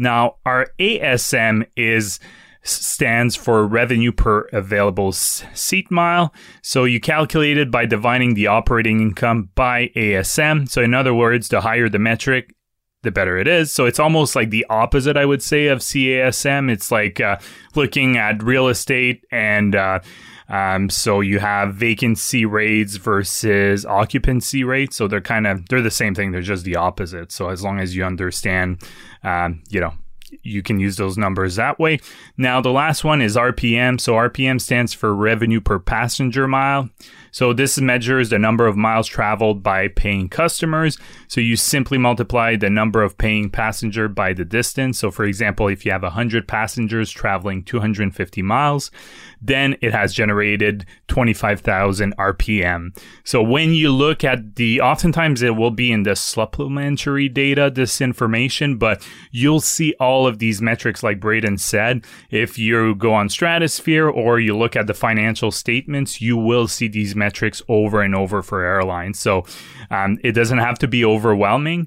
[0.00, 2.18] Now our ASM is
[2.62, 6.34] stands for revenue per available seat mile.
[6.62, 10.68] So you calculate it by dividing the operating income by ASM.
[10.68, 12.54] So in other words, the higher the metric,
[13.02, 13.72] the better it is.
[13.72, 16.70] So it's almost like the opposite, I would say, of CASM.
[16.70, 17.38] It's like uh,
[17.74, 20.00] looking at real estate and uh,
[20.50, 24.96] um, so you have vacancy rates versus occupancy rates.
[24.96, 26.32] So they're kind of they're the same thing.
[26.32, 27.32] They're just the opposite.
[27.32, 28.82] So as long as you understand,
[29.22, 29.94] um, you know,
[30.42, 31.98] you can use those numbers that way.
[32.36, 34.00] Now, the last one is RPM.
[34.00, 36.88] So, RPM stands for revenue per passenger mile.
[37.30, 40.98] So, this measures the number of miles traveled by paying customers.
[41.28, 44.98] So, you simply multiply the number of paying passenger by the distance.
[44.98, 48.90] So, for example, if you have 100 passengers traveling 250 miles,
[49.40, 52.96] then it has generated 25,000 RPM.
[53.24, 58.00] So when you look at the, oftentimes it will be in the supplementary data, this
[58.00, 62.04] information, but you'll see all of these metrics, like Braden said.
[62.30, 66.88] If you go on Stratosphere or you look at the financial statements, you will see
[66.88, 69.20] these metrics over and over for airlines.
[69.20, 69.44] So
[69.90, 71.86] um, it doesn't have to be overwhelming.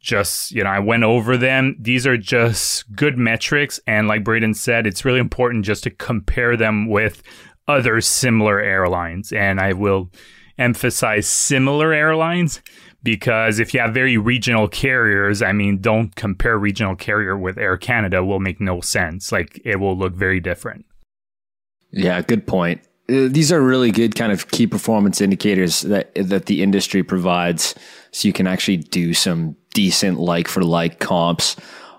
[0.00, 1.76] Just you know i went over them.
[1.80, 3.80] These are just good metrics.
[3.86, 7.22] And like braden said it's really important just to compare them with
[7.66, 9.32] other similar airlines.
[9.32, 10.10] And i will
[10.58, 12.60] emphasize similar airlines
[13.02, 17.76] because if you have very regional carriers i mean don't compare regional carrier with air
[17.76, 19.32] canada will make no sense.
[19.32, 20.84] Like it will look very different.
[21.90, 26.62] Yeah good point these are really good kind of key performance indicators that that the
[26.62, 27.74] industry provides.
[28.12, 31.56] So you can actually do some decent like for like comps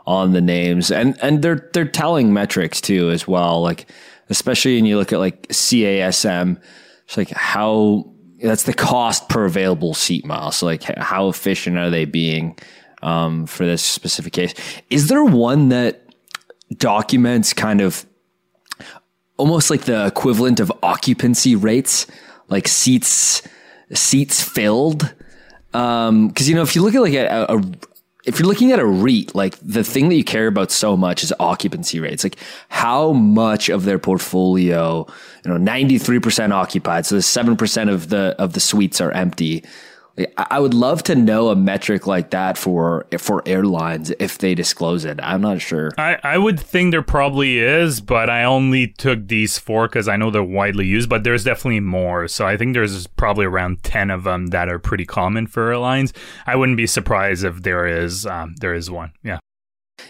[0.08, 0.92] on the names.
[0.92, 3.62] And and they're they're telling metrics too as well.
[3.62, 3.90] Like
[4.30, 6.60] especially when you look at like CASM
[7.06, 11.92] it's like how that's the cost per available seat mile so like how efficient are
[11.92, 12.58] they being
[13.04, 14.54] um, for this specific case?
[14.90, 16.02] Is there one that
[16.78, 18.06] documents kind of
[19.38, 22.08] almost like the equivalent of occupancy rates,
[22.48, 23.42] like seats
[23.94, 25.14] seats filled.
[25.72, 27.62] Because um, you know, if you look at like a, a,
[28.26, 31.24] if you're looking at a REIT, like the thing that you care about so much
[31.24, 32.24] is occupancy rates.
[32.24, 32.38] Like
[32.70, 35.06] how much of their portfolio,
[35.44, 37.06] you know, 93% occupied.
[37.06, 39.64] So the 7% of the, of the suites are empty.
[40.38, 45.04] I would love to know a metric like that for for airlines if they disclose
[45.04, 45.20] it.
[45.22, 45.92] I'm not sure.
[45.98, 50.16] I, I would think there probably is, but I only took these four because I
[50.16, 51.10] know they're widely used.
[51.10, 52.30] But there's definitely more.
[52.30, 56.14] So I think there's probably around ten of them that are pretty common for airlines.
[56.48, 59.12] I wouldn't be surprised if there is um, there is one.
[59.22, 59.40] Yeah.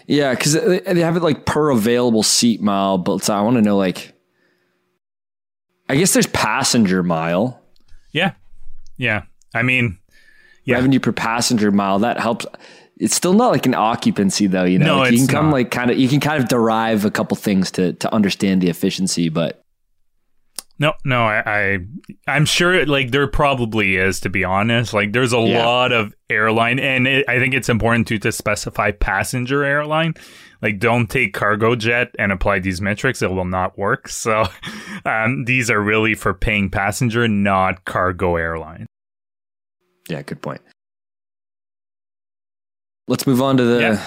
[0.06, 3.62] Yeah, because they have it like per available seat mile, but so I want to
[3.62, 4.12] know like.
[5.88, 7.60] I guess there's passenger mile.
[8.12, 8.32] Yeah.
[8.96, 9.22] Yeah.
[9.56, 9.98] I mean,
[10.64, 10.76] yeah.
[10.76, 12.46] revenue per passenger mile that helps.
[12.98, 14.86] It's still not like an occupancy though, you know.
[14.86, 15.52] No, like you can come not.
[15.52, 18.68] like kind of you can kind of derive a couple things to to understand the
[18.68, 19.62] efficiency, but
[20.78, 21.78] no, no, I,
[22.26, 24.92] I am sure like there probably is to be honest.
[24.92, 25.64] Like there's a yeah.
[25.64, 30.14] lot of airline, and it, I think it's important to to specify passenger airline.
[30.60, 34.08] Like don't take Cargojet and apply these metrics; it will not work.
[34.08, 34.44] So
[35.06, 38.86] um, these are really for paying passenger, not cargo airline.
[40.08, 40.60] Yeah, good point.
[43.08, 44.06] Let's move on to the yeah.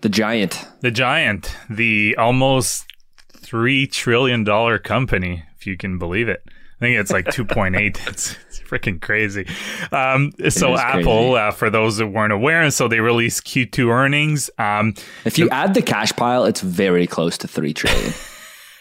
[0.00, 0.64] the giant.
[0.80, 2.86] The giant, the almost
[3.32, 6.42] three trillion dollar company, if you can believe it.
[6.46, 8.00] I think it's like two point eight.
[8.08, 9.46] It's, it's freaking crazy.
[9.92, 14.50] Um, so Apple, uh, for those that weren't aware, and so they released Q2 earnings.
[14.58, 18.12] Um, if you the, add the cash pile, it's very close to three trillion.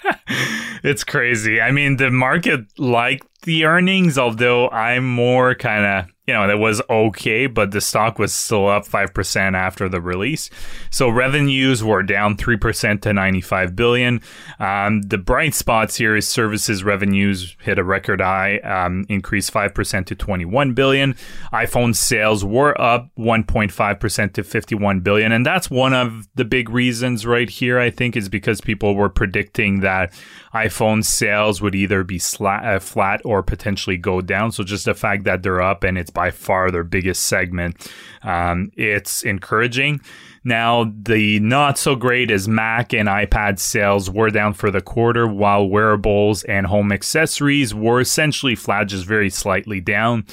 [0.83, 1.61] it's crazy.
[1.61, 6.59] I mean, the market liked the earnings, although I'm more kind of you know, that
[6.59, 10.49] was okay, but the stock was still up 5% after the release.
[10.91, 14.21] So revenues were down 3% to 95 billion.
[14.57, 20.05] Um, the bright spots here is services revenues hit a record high, um, increased 5%
[20.05, 21.15] to 21 billion.
[21.51, 25.31] iPhone sales were up 1.5% to 51 billion.
[25.31, 29.09] And that's one of the big reasons right here, I think, is because people were
[29.09, 30.13] predicting that
[30.53, 34.51] iPhone sales would either be flat, uh, flat or potentially go down.
[34.51, 37.89] So just the fact that they're up and it's by far their biggest segment.
[38.23, 40.01] Um, it's encouraging.
[40.43, 45.27] Now, the not so great is Mac and iPad sales were down for the quarter,
[45.27, 50.25] while wearables and home accessories were essentially flat, just very slightly down.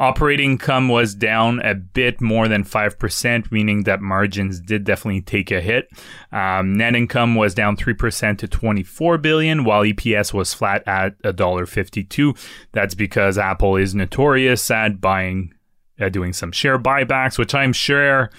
[0.00, 5.50] Operating income was down a bit more than 5%, meaning that margins did definitely take
[5.50, 5.88] a hit.
[6.30, 12.38] Um, net income was down 3% to 24 billion, while EPS was flat at $1.52.
[12.70, 15.52] That's because Apple is notorious at buying,
[16.00, 18.30] uh, doing some share buybacks, which I'm sure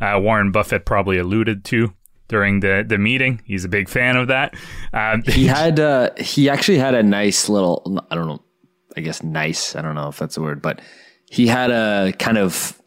[0.00, 1.92] uh, Warren Buffett probably alluded to
[2.28, 3.40] during the the meeting.
[3.44, 4.54] He's a big fan of that.
[4.92, 8.42] Um, he had uh, he actually had a nice little I don't know
[8.96, 10.80] I guess nice I don't know if that's a word, but
[11.30, 12.80] he had a kind of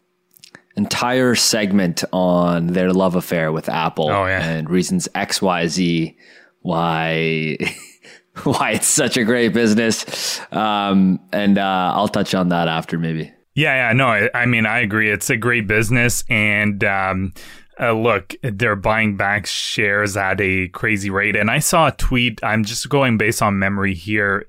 [0.76, 4.44] entire segment on their love affair with Apple oh, yeah.
[4.44, 6.18] and reasons X, Y, Z,
[6.62, 7.58] why
[8.44, 10.40] why it's such a great business.
[10.52, 13.32] Um, and uh, I'll touch on that after maybe.
[13.54, 15.12] Yeah, yeah, no, I, I mean I agree.
[15.12, 17.34] It's a great business, and um,
[17.80, 21.36] uh, look, they're buying back shares at a crazy rate.
[21.36, 22.40] And I saw a tweet.
[22.44, 24.48] I'm just going based on memory here.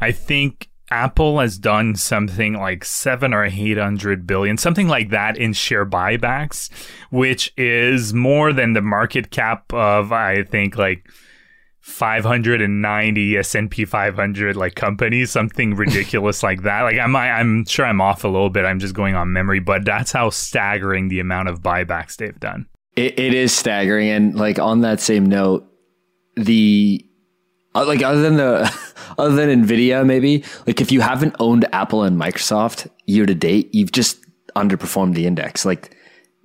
[0.00, 5.36] I think Apple has done something like seven or eight hundred billion, something like that
[5.36, 6.70] in share buybacks,
[7.10, 11.08] which is more than the market cap of I think like
[11.80, 16.82] 590 S&P 500 like companies, something ridiculous like that.
[16.82, 18.64] Like I'm I'm sure I'm off a little bit.
[18.64, 22.66] I'm just going on memory, but that's how staggering the amount of buybacks they've done.
[22.96, 25.66] it, it is staggering, and like on that same note,
[26.36, 27.04] the
[27.74, 28.72] uh, like other than the
[29.18, 33.74] other than Nvidia, maybe like if you haven't owned Apple and Microsoft year to date,
[33.74, 34.18] you've just
[34.56, 35.64] underperformed the index.
[35.64, 35.96] Like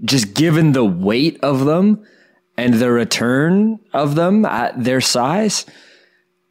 [0.03, 2.05] just given the weight of them
[2.57, 5.65] and the return of them at their size,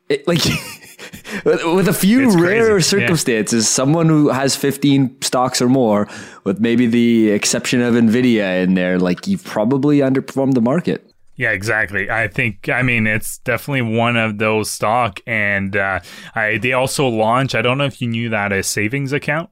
[0.09, 0.45] it, like
[1.45, 2.89] with a few it's rare crazy.
[2.89, 3.69] circumstances, yeah.
[3.69, 6.09] someone who has 15 stocks or more,
[6.45, 11.14] with maybe the exception of Nvidia in there, like you've probably underperformed the market.
[11.37, 12.11] Yeah, exactly.
[12.11, 16.01] I think I mean it's definitely one of those stock, and uh,
[16.35, 17.55] I they also launch.
[17.55, 19.51] I don't know if you knew that a savings account.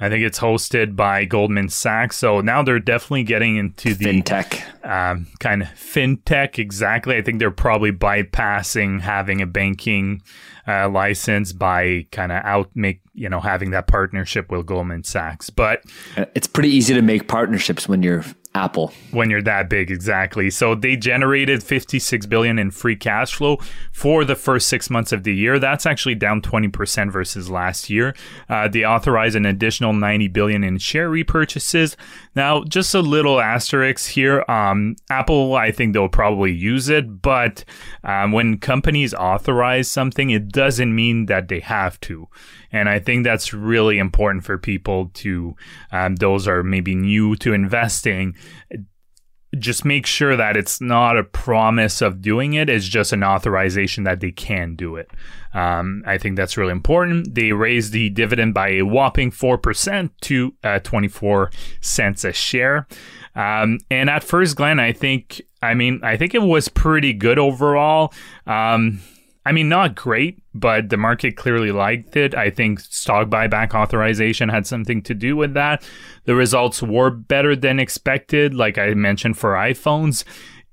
[0.00, 2.16] I think it's hosted by Goldman Sachs.
[2.16, 6.58] So now they're definitely getting into the fintech um, kind of fintech.
[6.58, 7.16] Exactly.
[7.16, 10.22] I think they're probably bypassing having a banking
[10.66, 15.50] uh, license by kind of out make you know having that partnership with Goldman Sachs.
[15.50, 15.84] But
[16.16, 18.92] uh, it's pretty easy to make partnerships when you're Apple.
[19.12, 20.50] When you're that big, exactly.
[20.50, 23.58] So they generated 56 billion in free cash flow
[23.92, 25.58] for the first six months of the year.
[25.58, 28.14] That's actually down 20% versus last year.
[28.48, 31.96] Uh, they authorized an additional 90 billion in share repurchases.
[32.34, 34.44] Now, just a little asterisk here.
[34.48, 37.64] Um, Apple, I think they'll probably use it, but
[38.04, 42.28] um, when companies authorize something, it doesn't mean that they have to.
[42.72, 45.54] And I think that's really important for people to,
[45.92, 48.34] um, those are maybe new to investing.
[49.58, 52.70] Just make sure that it's not a promise of doing it.
[52.70, 55.10] It's just an authorization that they can do it.
[55.52, 57.34] Um, I think that's really important.
[57.34, 61.50] They raised the dividend by a whopping 4% to uh, 24
[61.82, 62.86] cents a share.
[63.34, 67.38] Um, and at first glance, I think, I mean, I think it was pretty good
[67.38, 68.14] overall.
[68.46, 69.00] Um,
[69.44, 72.34] I mean, not great, but the market clearly liked it.
[72.34, 75.82] I think stock buyback authorization had something to do with that.
[76.26, 80.24] The results were better than expected, like I mentioned for iPhones.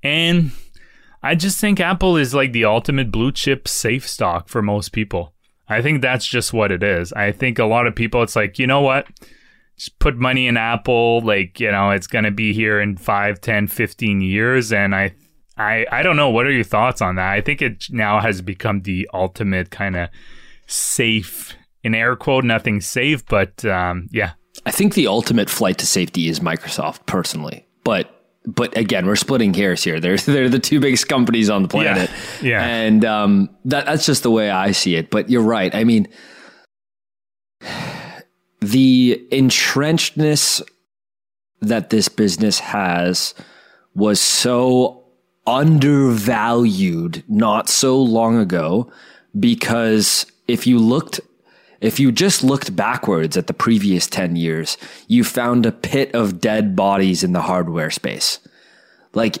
[0.04, 0.52] And
[1.22, 5.34] I just think Apple is like the ultimate blue chip safe stock for most people.
[5.68, 7.12] I think that's just what it is.
[7.12, 9.06] I think a lot of people, it's like, you know what?
[9.76, 11.20] Just put money in Apple.
[11.22, 14.72] Like, you know, it's going to be here in 5, 10, 15 years.
[14.72, 15.14] And I
[15.60, 16.30] I I don't know.
[16.30, 17.32] What are your thoughts on that?
[17.32, 20.08] I think it now has become the ultimate kind of
[20.66, 24.32] safe in air quote nothing safe, but um, yeah.
[24.66, 29.52] I think the ultimate flight to safety is Microsoft personally, but but again, we're splitting
[29.52, 30.00] hairs here.
[30.00, 32.66] They're they're the two biggest companies on the planet, yeah, yeah.
[32.66, 35.10] and um, that that's just the way I see it.
[35.10, 35.74] But you're right.
[35.74, 36.08] I mean,
[38.60, 40.62] the entrenchedness
[41.60, 43.34] that this business has
[43.94, 44.99] was so
[45.50, 48.90] undervalued not so long ago
[49.38, 51.20] because if you looked
[51.80, 54.78] if you just looked backwards at the previous 10 years
[55.08, 58.38] you found a pit of dead bodies in the hardware space
[59.12, 59.38] like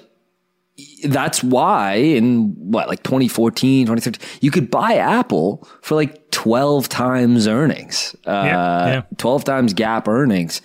[1.04, 7.46] that's why in what like 2014 2013 you could buy apple for like 12 times
[7.46, 9.02] earnings uh, yeah, yeah.
[9.18, 10.60] 12 times GAAP earnings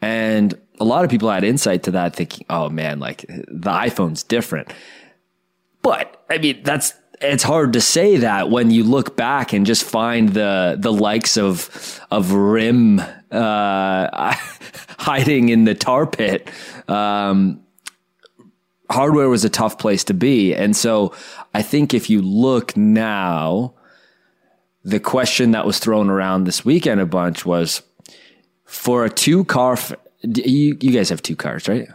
[0.00, 4.22] and a lot of people had insight to that thinking oh man like the iphone's
[4.22, 4.72] different
[5.82, 9.84] but i mean that's it's hard to say that when you look back and just
[9.84, 13.06] find the the likes of of RIM uh,
[14.98, 16.50] hiding in the tar pit
[16.88, 17.66] um,
[18.90, 20.54] hardware was a tough place to be.
[20.54, 21.14] And so
[21.54, 23.74] I think if you look now,
[24.84, 27.82] the question that was thrown around this weekend a bunch was
[28.64, 29.76] for a two car,
[30.34, 31.88] you, you guys have two cars, right?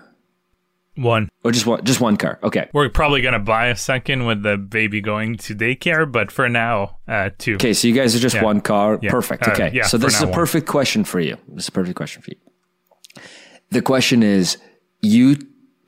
[0.96, 2.38] One or just one, just one car.
[2.44, 6.50] Okay, we're probably gonna buy a second with the baby going to daycare, but for
[6.50, 7.56] now, uh, two.
[7.56, 8.44] Okay, so you guys are just yeah.
[8.44, 9.00] one car.
[9.02, 9.10] Yeah.
[9.10, 9.48] Perfect.
[9.48, 11.38] Uh, okay, yeah, so this is a perfect question for you.
[11.48, 13.24] This is a perfect question for you.
[13.70, 14.58] The question is,
[15.02, 15.38] you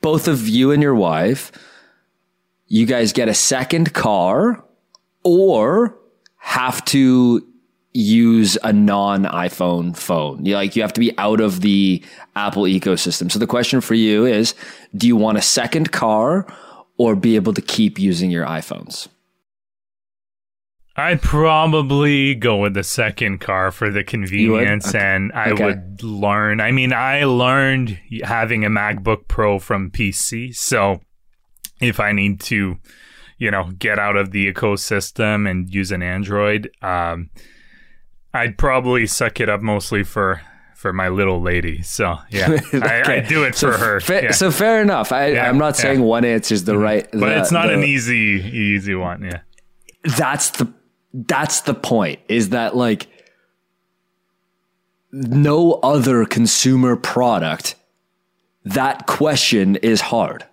[0.00, 1.52] both of you and your wife,
[2.66, 4.64] you guys get a second car
[5.22, 5.98] or
[6.38, 7.46] have to
[7.94, 10.44] use a non iPhone phone.
[10.44, 12.02] You like you have to be out of the
[12.36, 13.30] Apple ecosystem.
[13.30, 14.54] So the question for you is,
[14.96, 16.46] do you want a second car
[16.98, 19.08] or be able to keep using your iPhones?
[20.96, 24.98] I'd probably go with the second car for the convenience, okay.
[25.00, 25.64] and I okay.
[25.64, 26.60] would learn.
[26.60, 31.00] I mean, I learned having a MacBook Pro from PC, so
[31.80, 32.76] if I need to,
[33.38, 37.30] you know, get out of the ecosystem and use an Android, um,
[38.34, 40.42] I'd probably suck it up mostly for
[40.74, 41.80] for my little lady.
[41.80, 42.80] So yeah, okay.
[42.82, 44.00] I, I, do it so for her.
[44.00, 44.32] Fa- yeah.
[44.32, 45.12] So fair enough.
[45.12, 46.04] I, am not saying yeah.
[46.04, 46.82] one answer is the mm-hmm.
[46.82, 49.22] right, but the, it's not the, an easy easy one.
[49.22, 49.40] Yeah,
[50.18, 50.70] that's the
[51.14, 53.06] that's the point is that like
[55.12, 57.76] no other consumer product
[58.64, 60.44] that question is hard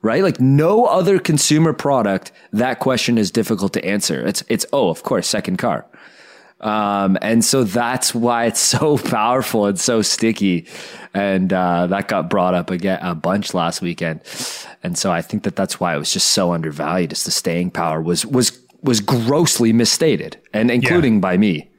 [0.00, 4.88] right like no other consumer product that question is difficult to answer it's it's oh
[4.88, 5.86] of course second car
[6.60, 10.66] um, and so that's why it's so powerful and so sticky
[11.12, 14.20] and uh, that got brought up again a bunch last weekend
[14.82, 17.70] and so i think that that's why it was just so undervalued is the staying
[17.70, 21.20] power was was was grossly misstated, and including yeah.
[21.20, 21.69] by me.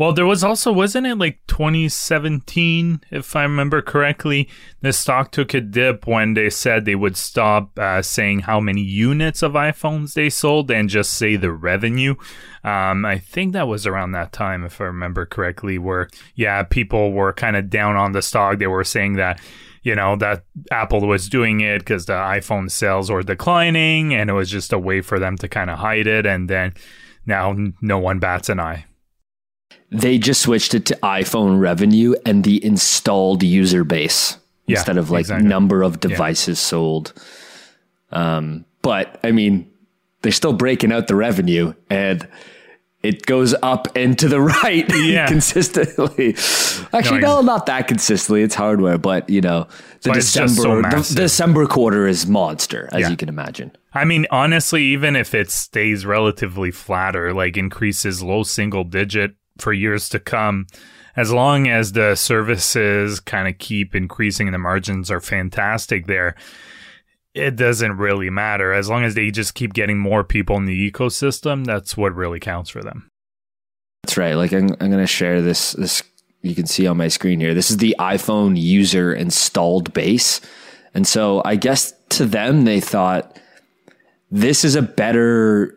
[0.00, 4.48] Well, there was also, wasn't it like 2017, if I remember correctly?
[4.80, 8.80] The stock took a dip when they said they would stop uh, saying how many
[8.80, 12.14] units of iPhones they sold and just say the revenue.
[12.64, 17.12] Um, I think that was around that time, if I remember correctly, where, yeah, people
[17.12, 18.58] were kind of down on the stock.
[18.58, 19.38] They were saying that
[19.82, 24.34] you know that Apple was doing it because the iPhone sales were declining, and it
[24.34, 26.24] was just a way for them to kind of hide it.
[26.24, 26.72] And then
[27.26, 28.86] now no one bats an eye.
[29.90, 35.10] They just switched it to iPhone revenue and the installed user base yeah, instead of
[35.10, 35.48] like exactly.
[35.48, 36.68] number of devices yeah.
[36.68, 37.12] sold.
[38.12, 39.70] Um, but I mean,
[40.22, 42.26] they're still breaking out the revenue and
[43.02, 45.26] it goes up and to the right yeah.
[45.28, 46.34] consistently.
[46.92, 48.42] Actually, no, no, not that consistently.
[48.42, 49.66] It's hardware, but you know,
[50.02, 53.08] the December so the December quarter is monster, as yeah.
[53.08, 53.72] you can imagine.
[53.94, 59.34] I mean, honestly, even if it stays relatively flat or like increases low single digit
[59.60, 60.66] for years to come,
[61.16, 66.34] as long as the services kind of keep increasing and the margins are fantastic there
[67.34, 68.72] it doesn't really matter.
[68.72, 72.40] As long as they just keep getting more people in the ecosystem that's what really
[72.40, 73.08] counts for them.
[74.02, 74.34] That's right.
[74.34, 76.02] Like i'm, I'm going to share this this
[76.42, 77.54] you can see on my screen here.
[77.54, 80.40] This is the iphone user installed base.
[80.94, 83.38] And so i guess to them they thought
[84.30, 85.76] this is a better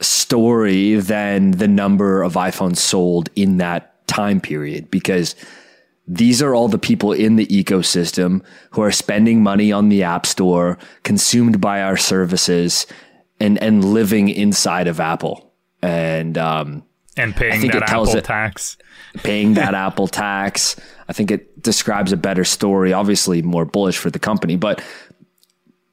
[0.00, 5.34] story than the number of iphones sold in that time period because
[6.08, 10.24] these are all the people in the ecosystem who are spending money on the app
[10.24, 12.86] store, consumed by our services,
[13.40, 15.52] and and living inside of Apple.
[15.82, 16.84] And um,
[17.16, 18.76] and paying that Apple it, tax.
[19.16, 20.76] Paying that Apple tax.
[21.08, 24.82] I think it describes a better story, obviously more bullish for the company, but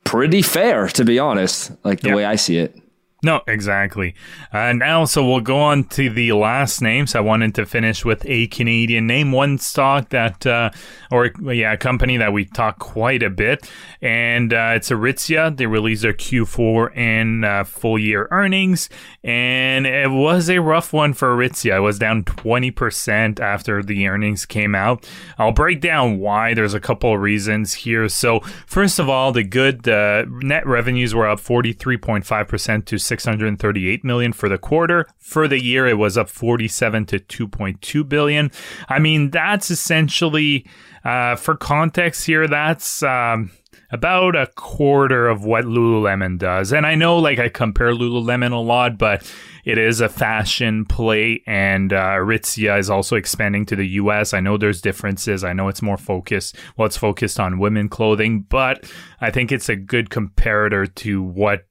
[0.03, 2.77] pretty fair to be honest, like the way I see it.
[3.25, 4.15] No, exactly.
[4.51, 7.15] Uh, now, so we'll go on to the last names.
[7.15, 10.71] I wanted to finish with a Canadian name, one stock that, uh,
[11.09, 13.69] or yeah, a company that we talk quite a bit,
[14.01, 15.55] and uh, it's Aritzia.
[15.55, 18.89] They released their Q4 and uh, full year earnings,
[19.23, 21.77] and it was a rough one for Aritzia.
[21.77, 25.07] It was down 20% after the earnings came out.
[25.37, 26.53] I'll break down why.
[26.53, 28.09] There's a couple of reasons here.
[28.09, 34.33] So, first of all, the good uh, net revenues were up 43.5% to 638 million
[34.33, 35.07] for the quarter.
[35.19, 38.51] For the year, it was up 47 to 2.2 billion.
[38.89, 40.65] I mean, that's essentially,
[41.03, 43.03] uh, for context here, that's.
[43.03, 43.51] Um,
[43.93, 46.73] about a quarter of what Lululemon does.
[46.73, 49.31] And I know like I compare Lululemon a lot, but
[49.65, 54.33] it is a fashion play and uh, Aritzia is also expanding to the US.
[54.33, 55.43] I know there's differences.
[55.43, 58.91] I know it's more focused, well, it's focused on women clothing, but
[59.21, 61.67] I think it's a good comparator to what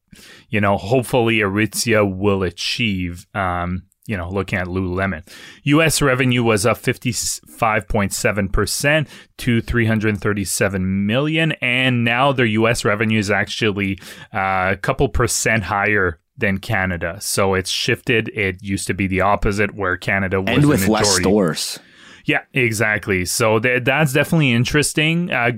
[0.48, 3.28] you know, hopefully Aritzia will achieve.
[3.34, 5.24] Um, you know, looking at Lululemon.
[5.62, 9.08] US revenue was up 55.7%
[9.38, 11.52] to 337 million.
[11.62, 14.00] And now their US revenue is actually
[14.34, 17.18] uh, a couple percent higher than Canada.
[17.20, 18.28] So it's shifted.
[18.30, 21.78] It used to be the opposite where Canada was and with less stores.
[22.24, 23.24] Yeah, exactly.
[23.24, 25.30] So th- that's definitely interesting.
[25.30, 25.52] Uh,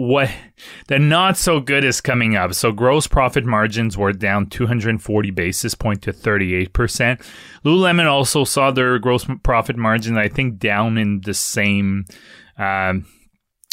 [0.00, 0.30] what
[0.86, 2.54] the not so good is coming up.
[2.54, 7.20] So gross profit margins were down 240 basis point to 38%.
[7.64, 12.06] Lululemon also saw their gross profit margin, I think, down in the same
[12.56, 13.06] um,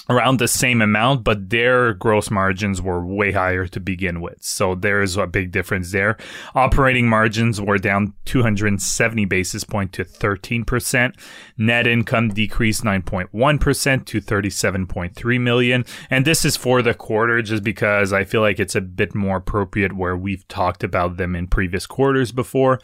[0.10, 4.44] around the same amount, but their gross margins were way higher to begin with.
[4.44, 6.18] So there's a big difference there.
[6.56, 11.14] Operating margins were down 270 basis point to 13%.
[11.58, 15.86] Net income decreased 9.1% to 37.3 million.
[16.10, 19.38] And this is for the quarter just because I feel like it's a bit more
[19.38, 22.80] appropriate where we've talked about them in previous quarters before.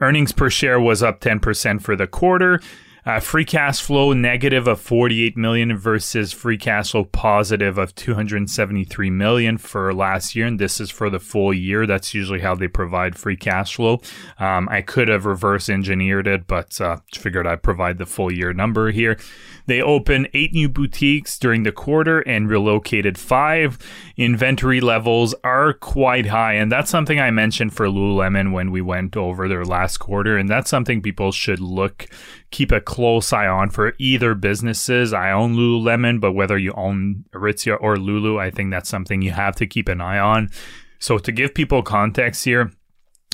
[0.00, 2.60] Earnings per share was up 10% for the quarter.
[3.04, 9.10] Uh, free cash flow negative of 48 million versus free cash flow positive of 273
[9.10, 11.84] million for last year, and this is for the full year.
[11.84, 14.00] That's usually how they provide free cash flow.
[14.38, 18.52] Um, I could have reverse engineered it, but uh, figured I'd provide the full year
[18.52, 19.18] number here.
[19.66, 23.78] They opened eight new boutiques during the quarter and relocated five.
[24.16, 29.16] Inventory levels are quite high, and that's something I mentioned for Lululemon when we went
[29.16, 32.06] over their last quarter, and that's something people should look
[32.50, 35.12] keep a close eye on for either businesses.
[35.12, 39.32] I own Lululemon, but whether you own Aritzia or Lulu, I think that's something you
[39.32, 40.50] have to keep an eye on.
[40.98, 42.70] So to give people context here,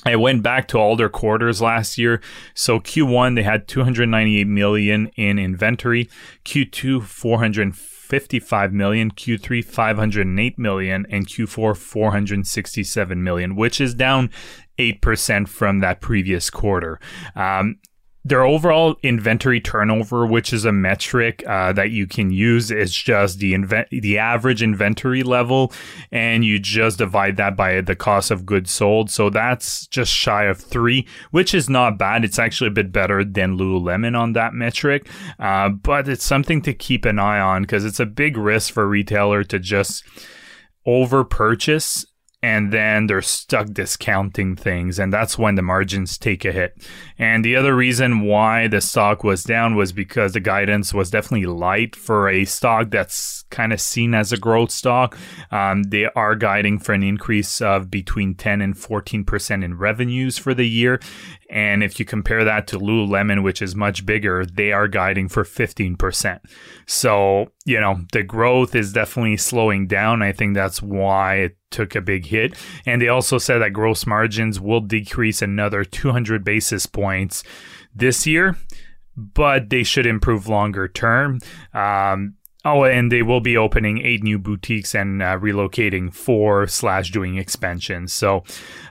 [0.04, 2.20] I went back to all their quarters last year.
[2.54, 6.08] So Q1 they had 298 million in inventory,
[6.44, 14.30] Q2 455 million, Q3 508 million, and Q4 467 million, which is down
[14.78, 17.00] 8% from that previous quarter.
[17.34, 17.76] Um,
[18.28, 23.38] their overall inventory turnover, which is a metric uh, that you can use, is just
[23.38, 23.56] the
[23.90, 25.72] the average inventory level,
[26.12, 29.10] and you just divide that by the cost of goods sold.
[29.10, 32.24] So that's just shy of three, which is not bad.
[32.24, 35.08] It's actually a bit better than Lululemon on that metric,
[35.38, 38.82] uh, but it's something to keep an eye on because it's a big risk for
[38.82, 40.04] a retailer to just
[40.84, 42.06] over purchase
[42.42, 46.76] and then they're stuck discounting things and that's when the margins take a hit.
[47.18, 51.46] And the other reason why the stock was down was because the guidance was definitely
[51.46, 55.16] light for a stock that's kind of seen as a growth stock
[55.50, 60.38] um, they are guiding for an increase of between 10 and 14 percent in revenues
[60.38, 61.00] for the year
[61.50, 65.44] and if you compare that to Lululemon, which is much bigger, they are guiding for
[65.44, 66.40] 15%.
[66.86, 70.22] So, you know, the growth is definitely slowing down.
[70.22, 72.54] I think that's why it took a big hit.
[72.84, 77.42] And they also said that gross margins will decrease another 200 basis points
[77.94, 78.56] this year,
[79.16, 81.40] but they should improve longer term.
[81.72, 82.34] Um,
[82.70, 87.38] Oh, and they will be opening eight new boutiques and uh, relocating four slash doing
[87.38, 88.12] expansions.
[88.12, 88.44] So,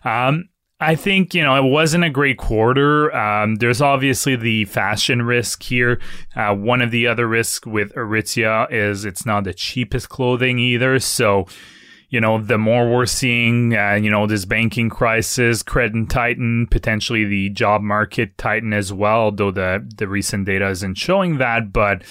[0.03, 0.49] um,
[0.79, 3.15] I think, you know, it wasn't a great quarter.
[3.15, 5.99] Um, there's obviously the fashion risk here.
[6.35, 10.97] Uh, one of the other risks with Aritzia is it's not the cheapest clothing either.
[10.99, 11.45] So,
[12.09, 17.25] you know, the more we're seeing, uh, you know, this banking crisis, credit tighten, potentially
[17.25, 21.71] the job market tighten as well, though the, the recent data isn't showing that.
[21.71, 22.03] But,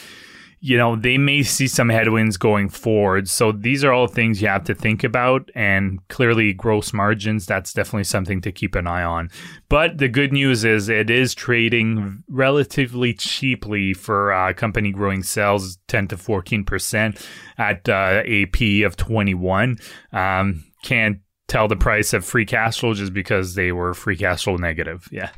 [0.61, 3.28] you know, they may see some headwinds going forward.
[3.28, 5.50] So these are all things you have to think about.
[5.54, 9.30] And clearly, gross margins, that's definitely something to keep an eye on.
[9.68, 15.78] But the good news is it is trading relatively cheaply for a company growing sales
[15.88, 17.22] 10 to 14%
[17.59, 19.76] at uh, AP of 21.
[20.12, 24.44] Um, can't tell the price of free cash flow just because they were free cash
[24.44, 25.07] flow negative.
[25.12, 25.30] Yeah.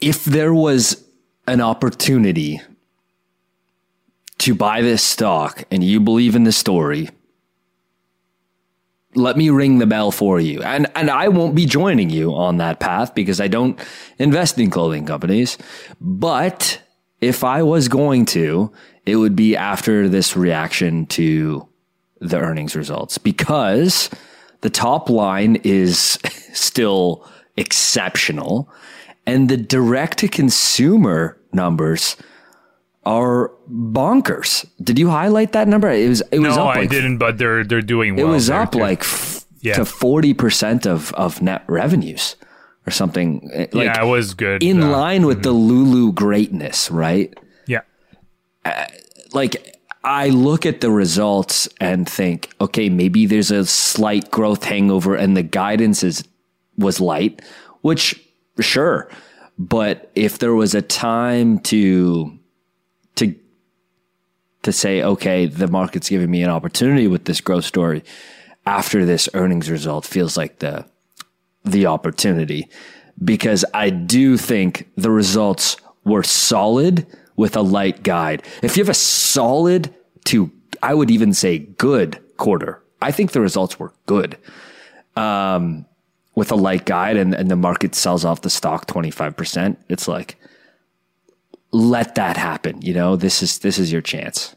[0.00, 1.04] If there was
[1.48, 2.60] an opportunity
[4.46, 7.10] to buy this stock and you believe in the story,
[9.16, 10.62] let me ring the bell for you.
[10.62, 13.76] And and I won't be joining you on that path because I don't
[14.20, 15.58] invest in clothing companies.
[16.00, 16.80] But
[17.20, 18.70] if I was going to,
[19.04, 21.66] it would be after this reaction to
[22.20, 24.10] the earnings results because
[24.60, 26.20] the top line is
[26.52, 28.70] still exceptional
[29.26, 32.16] and the direct to consumer numbers
[33.06, 34.66] are bonkers.
[34.82, 35.88] Did you highlight that number?
[35.90, 38.26] It was it was no, up I like, didn't, but they're they're doing well.
[38.26, 38.78] It was up too.
[38.80, 39.74] like f- Yeah.
[39.76, 42.36] to 40% of of net revenues
[42.86, 44.62] or something like yeah, it was good.
[44.62, 47.32] in Uh, line with the Lulu greatness, right?
[47.66, 47.82] Yeah.
[49.32, 55.16] like I look at the results and think, okay, maybe there's a slight growth hangover
[55.16, 56.22] and the guidance is
[56.78, 57.42] was light,
[57.82, 58.14] which
[58.60, 59.08] sure.
[59.58, 62.35] But if there was a time to
[64.66, 68.04] to say, okay, the market's giving me an opportunity with this growth story
[68.66, 70.84] after this earnings result feels like the
[71.64, 72.68] the opportunity
[73.22, 77.06] because I do think the results were solid
[77.36, 78.42] with a light guide.
[78.62, 79.94] If you have a solid
[80.26, 80.50] to,
[80.82, 84.36] I would even say good quarter, I think the results were good.
[85.16, 85.86] Um,
[86.34, 90.36] with a light guide and, and the market sells off the stock 25%, it's like,
[91.72, 92.80] let that happen.
[92.82, 94.55] You know, this is, this is your chance.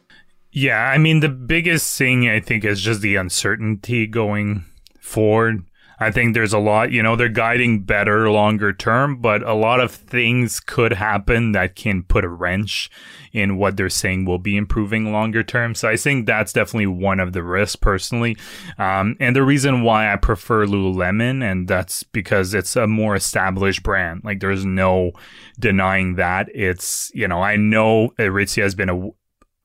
[0.51, 4.65] Yeah, I mean the biggest thing I think is just the uncertainty going
[4.99, 5.63] forward.
[6.01, 9.81] I think there's a lot, you know, they're guiding better longer term, but a lot
[9.81, 12.89] of things could happen that can put a wrench
[13.33, 15.75] in what they're saying will be improving longer term.
[15.75, 18.37] So I think that's definitely one of the risks personally.
[18.77, 23.83] Um, and the reason why I prefer Lululemon, and that's because it's a more established
[23.83, 24.21] brand.
[24.23, 25.11] Like there's no
[25.59, 26.47] denying that.
[26.55, 29.09] It's, you know, I know Aritzia has been a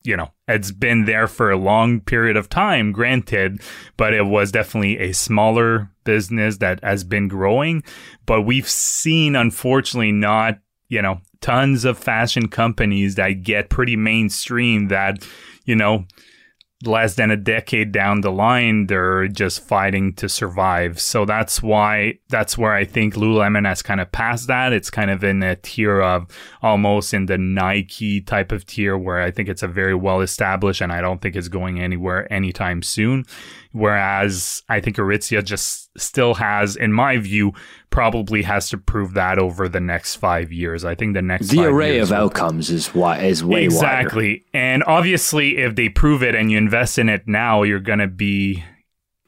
[0.05, 3.61] you know, it's been there for a long period of time, granted,
[3.97, 7.83] but it was definitely a smaller business that has been growing.
[8.27, 14.89] But we've seen, unfortunately, not, you know, tons of fashion companies that get pretty mainstream
[14.89, 15.27] that,
[15.65, 16.05] you know,
[16.87, 21.01] less than a decade down the line, they're just fighting to survive.
[21.01, 24.73] So that's why, that's where I think Lululemon has kind of passed that.
[24.73, 26.27] It's kind of in a tier of
[26.63, 30.81] almost in the Nike type of tier where I think it's a very well established
[30.81, 33.25] and I don't think it's going anywhere anytime soon.
[33.75, 37.53] Whereas I think Aritzia just still has, in my view,
[37.91, 40.85] probably has to prove that over the next five years.
[40.85, 43.75] I think the next The array of will- outcomes is why is way wider.
[43.75, 44.45] exactly.
[44.55, 48.07] And obviously, if they prove it and you invest in it now, you're going to
[48.07, 48.63] be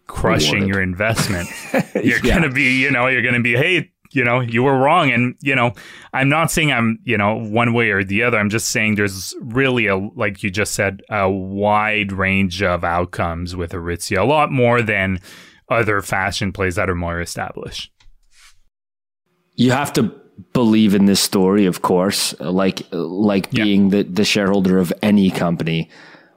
[0.07, 0.69] crushing Rewarded.
[0.75, 1.49] your investment.
[1.97, 2.39] You're Yeah.
[2.39, 5.11] going to be, you know, you're going to be, hey, you know, you were wrong.
[5.11, 5.73] And, you know,
[6.13, 8.39] I'm not saying I'm, you know, one way or the other.
[8.39, 13.55] I'm just saying there's really a, like you just said, a wide range of outcomes
[13.57, 15.21] with Aritzia, a lot more than
[15.71, 17.91] other fashion plays that are more established.
[19.55, 20.03] you have to
[20.53, 23.65] believe in this story, of course, like like Yeah.
[23.65, 25.89] being the, the shareholder of any company.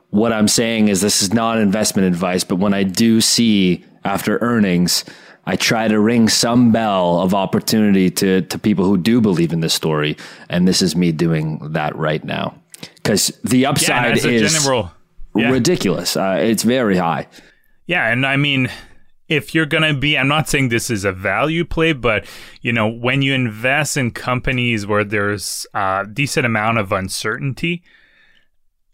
[0.09, 4.37] What I'm saying is this is not investment advice, but when I do see after
[4.39, 5.03] earnings,
[5.49, 9.61] I try to ring some bell of opportunity to to people who do believe in
[9.61, 10.15] this story,
[10.47, 12.53] and this is me doing that right now
[12.95, 14.91] because the upside a is general,
[15.35, 15.49] yeah.
[15.49, 16.15] ridiculous.
[16.15, 17.27] Uh, it's very high.
[17.87, 18.69] Yeah, and I mean,
[19.27, 22.25] if you're going to be, I'm not saying this is a value play, but
[22.61, 27.81] you know, when you invest in companies where there's a decent amount of uncertainty,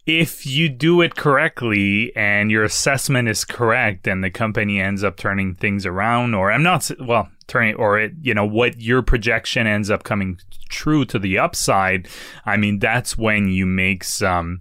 [0.06, 5.16] if you do it correctly and your assessment is correct and the company ends up
[5.16, 9.66] turning things around or I'm not well turning or it you know what your projection
[9.66, 10.38] ends up coming
[10.68, 12.08] true to the upside
[12.44, 14.60] I mean that's when you make some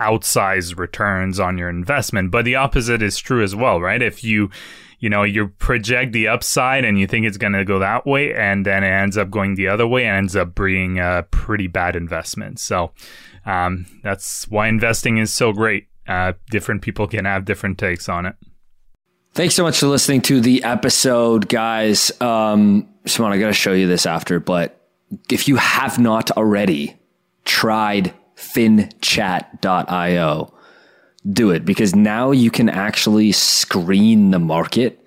[0.00, 2.32] outsized returns on your investment.
[2.32, 4.00] But the opposite is true as well right?
[4.00, 4.48] If you
[5.00, 8.32] you know you project the upside and you think it's going to go that way
[8.32, 11.66] and then it ends up going the other way and ends up being a pretty
[11.66, 12.60] bad investment.
[12.60, 12.92] So
[13.44, 18.26] um, that's why investing is so great uh, different people can have different takes on
[18.26, 18.34] it
[19.34, 22.12] Thanks so much for listening to the episode, guys.
[22.20, 24.86] Um, Simon, I got to show you this after, but
[25.30, 26.98] if you have not already
[27.46, 30.54] tried finchat.io,
[31.32, 35.00] do it because now you can actually screen the market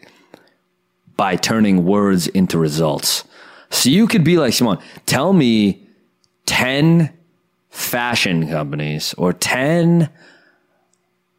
[1.15, 3.25] by turning words into results.
[3.69, 5.87] So you could be like, Simon, tell me
[6.47, 7.14] 10
[7.75, 10.09] fashion companies or 10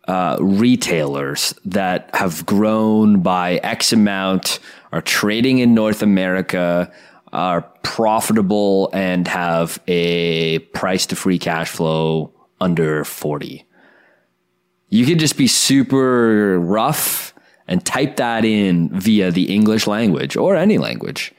[0.07, 4.61] uh, retailers that have grown by X amount,
[4.93, 6.93] are trading in North America,
[7.32, 12.30] are profitable, and have a price to free cash flow
[12.61, 13.64] under 40.
[14.91, 17.34] You could just be super rough
[17.66, 21.32] and type that in via the English language or any language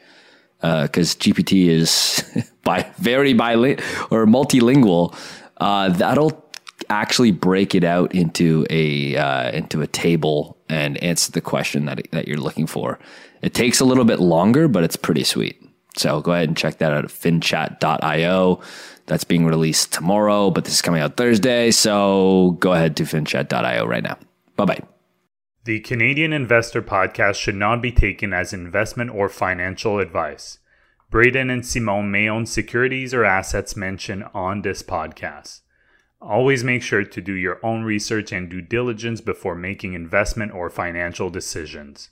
[0.61, 2.23] because uh, GPT is
[2.63, 5.15] by very bilingual or multilingual.
[5.57, 6.43] Uh, that'll
[6.89, 12.07] actually break it out into a uh, into a table and answer the question that
[12.11, 12.99] that you're looking for.
[13.41, 15.61] It takes a little bit longer, but it's pretty sweet.
[15.95, 18.61] So go ahead and check that out at finchat.io.
[19.07, 21.71] That's being released tomorrow, but this is coming out Thursday.
[21.71, 24.17] So go ahead to finchat.io right now.
[24.55, 24.96] Bye bye.
[25.67, 30.59] The Canadian Investor Podcast should not be taken as investment or financial advice.
[31.11, 35.59] Braden and Simon may own securities or assets mentioned on this podcast.
[36.21, 40.69] Always make sure to do your own research and due diligence before making investment or
[40.69, 42.11] financial decisions.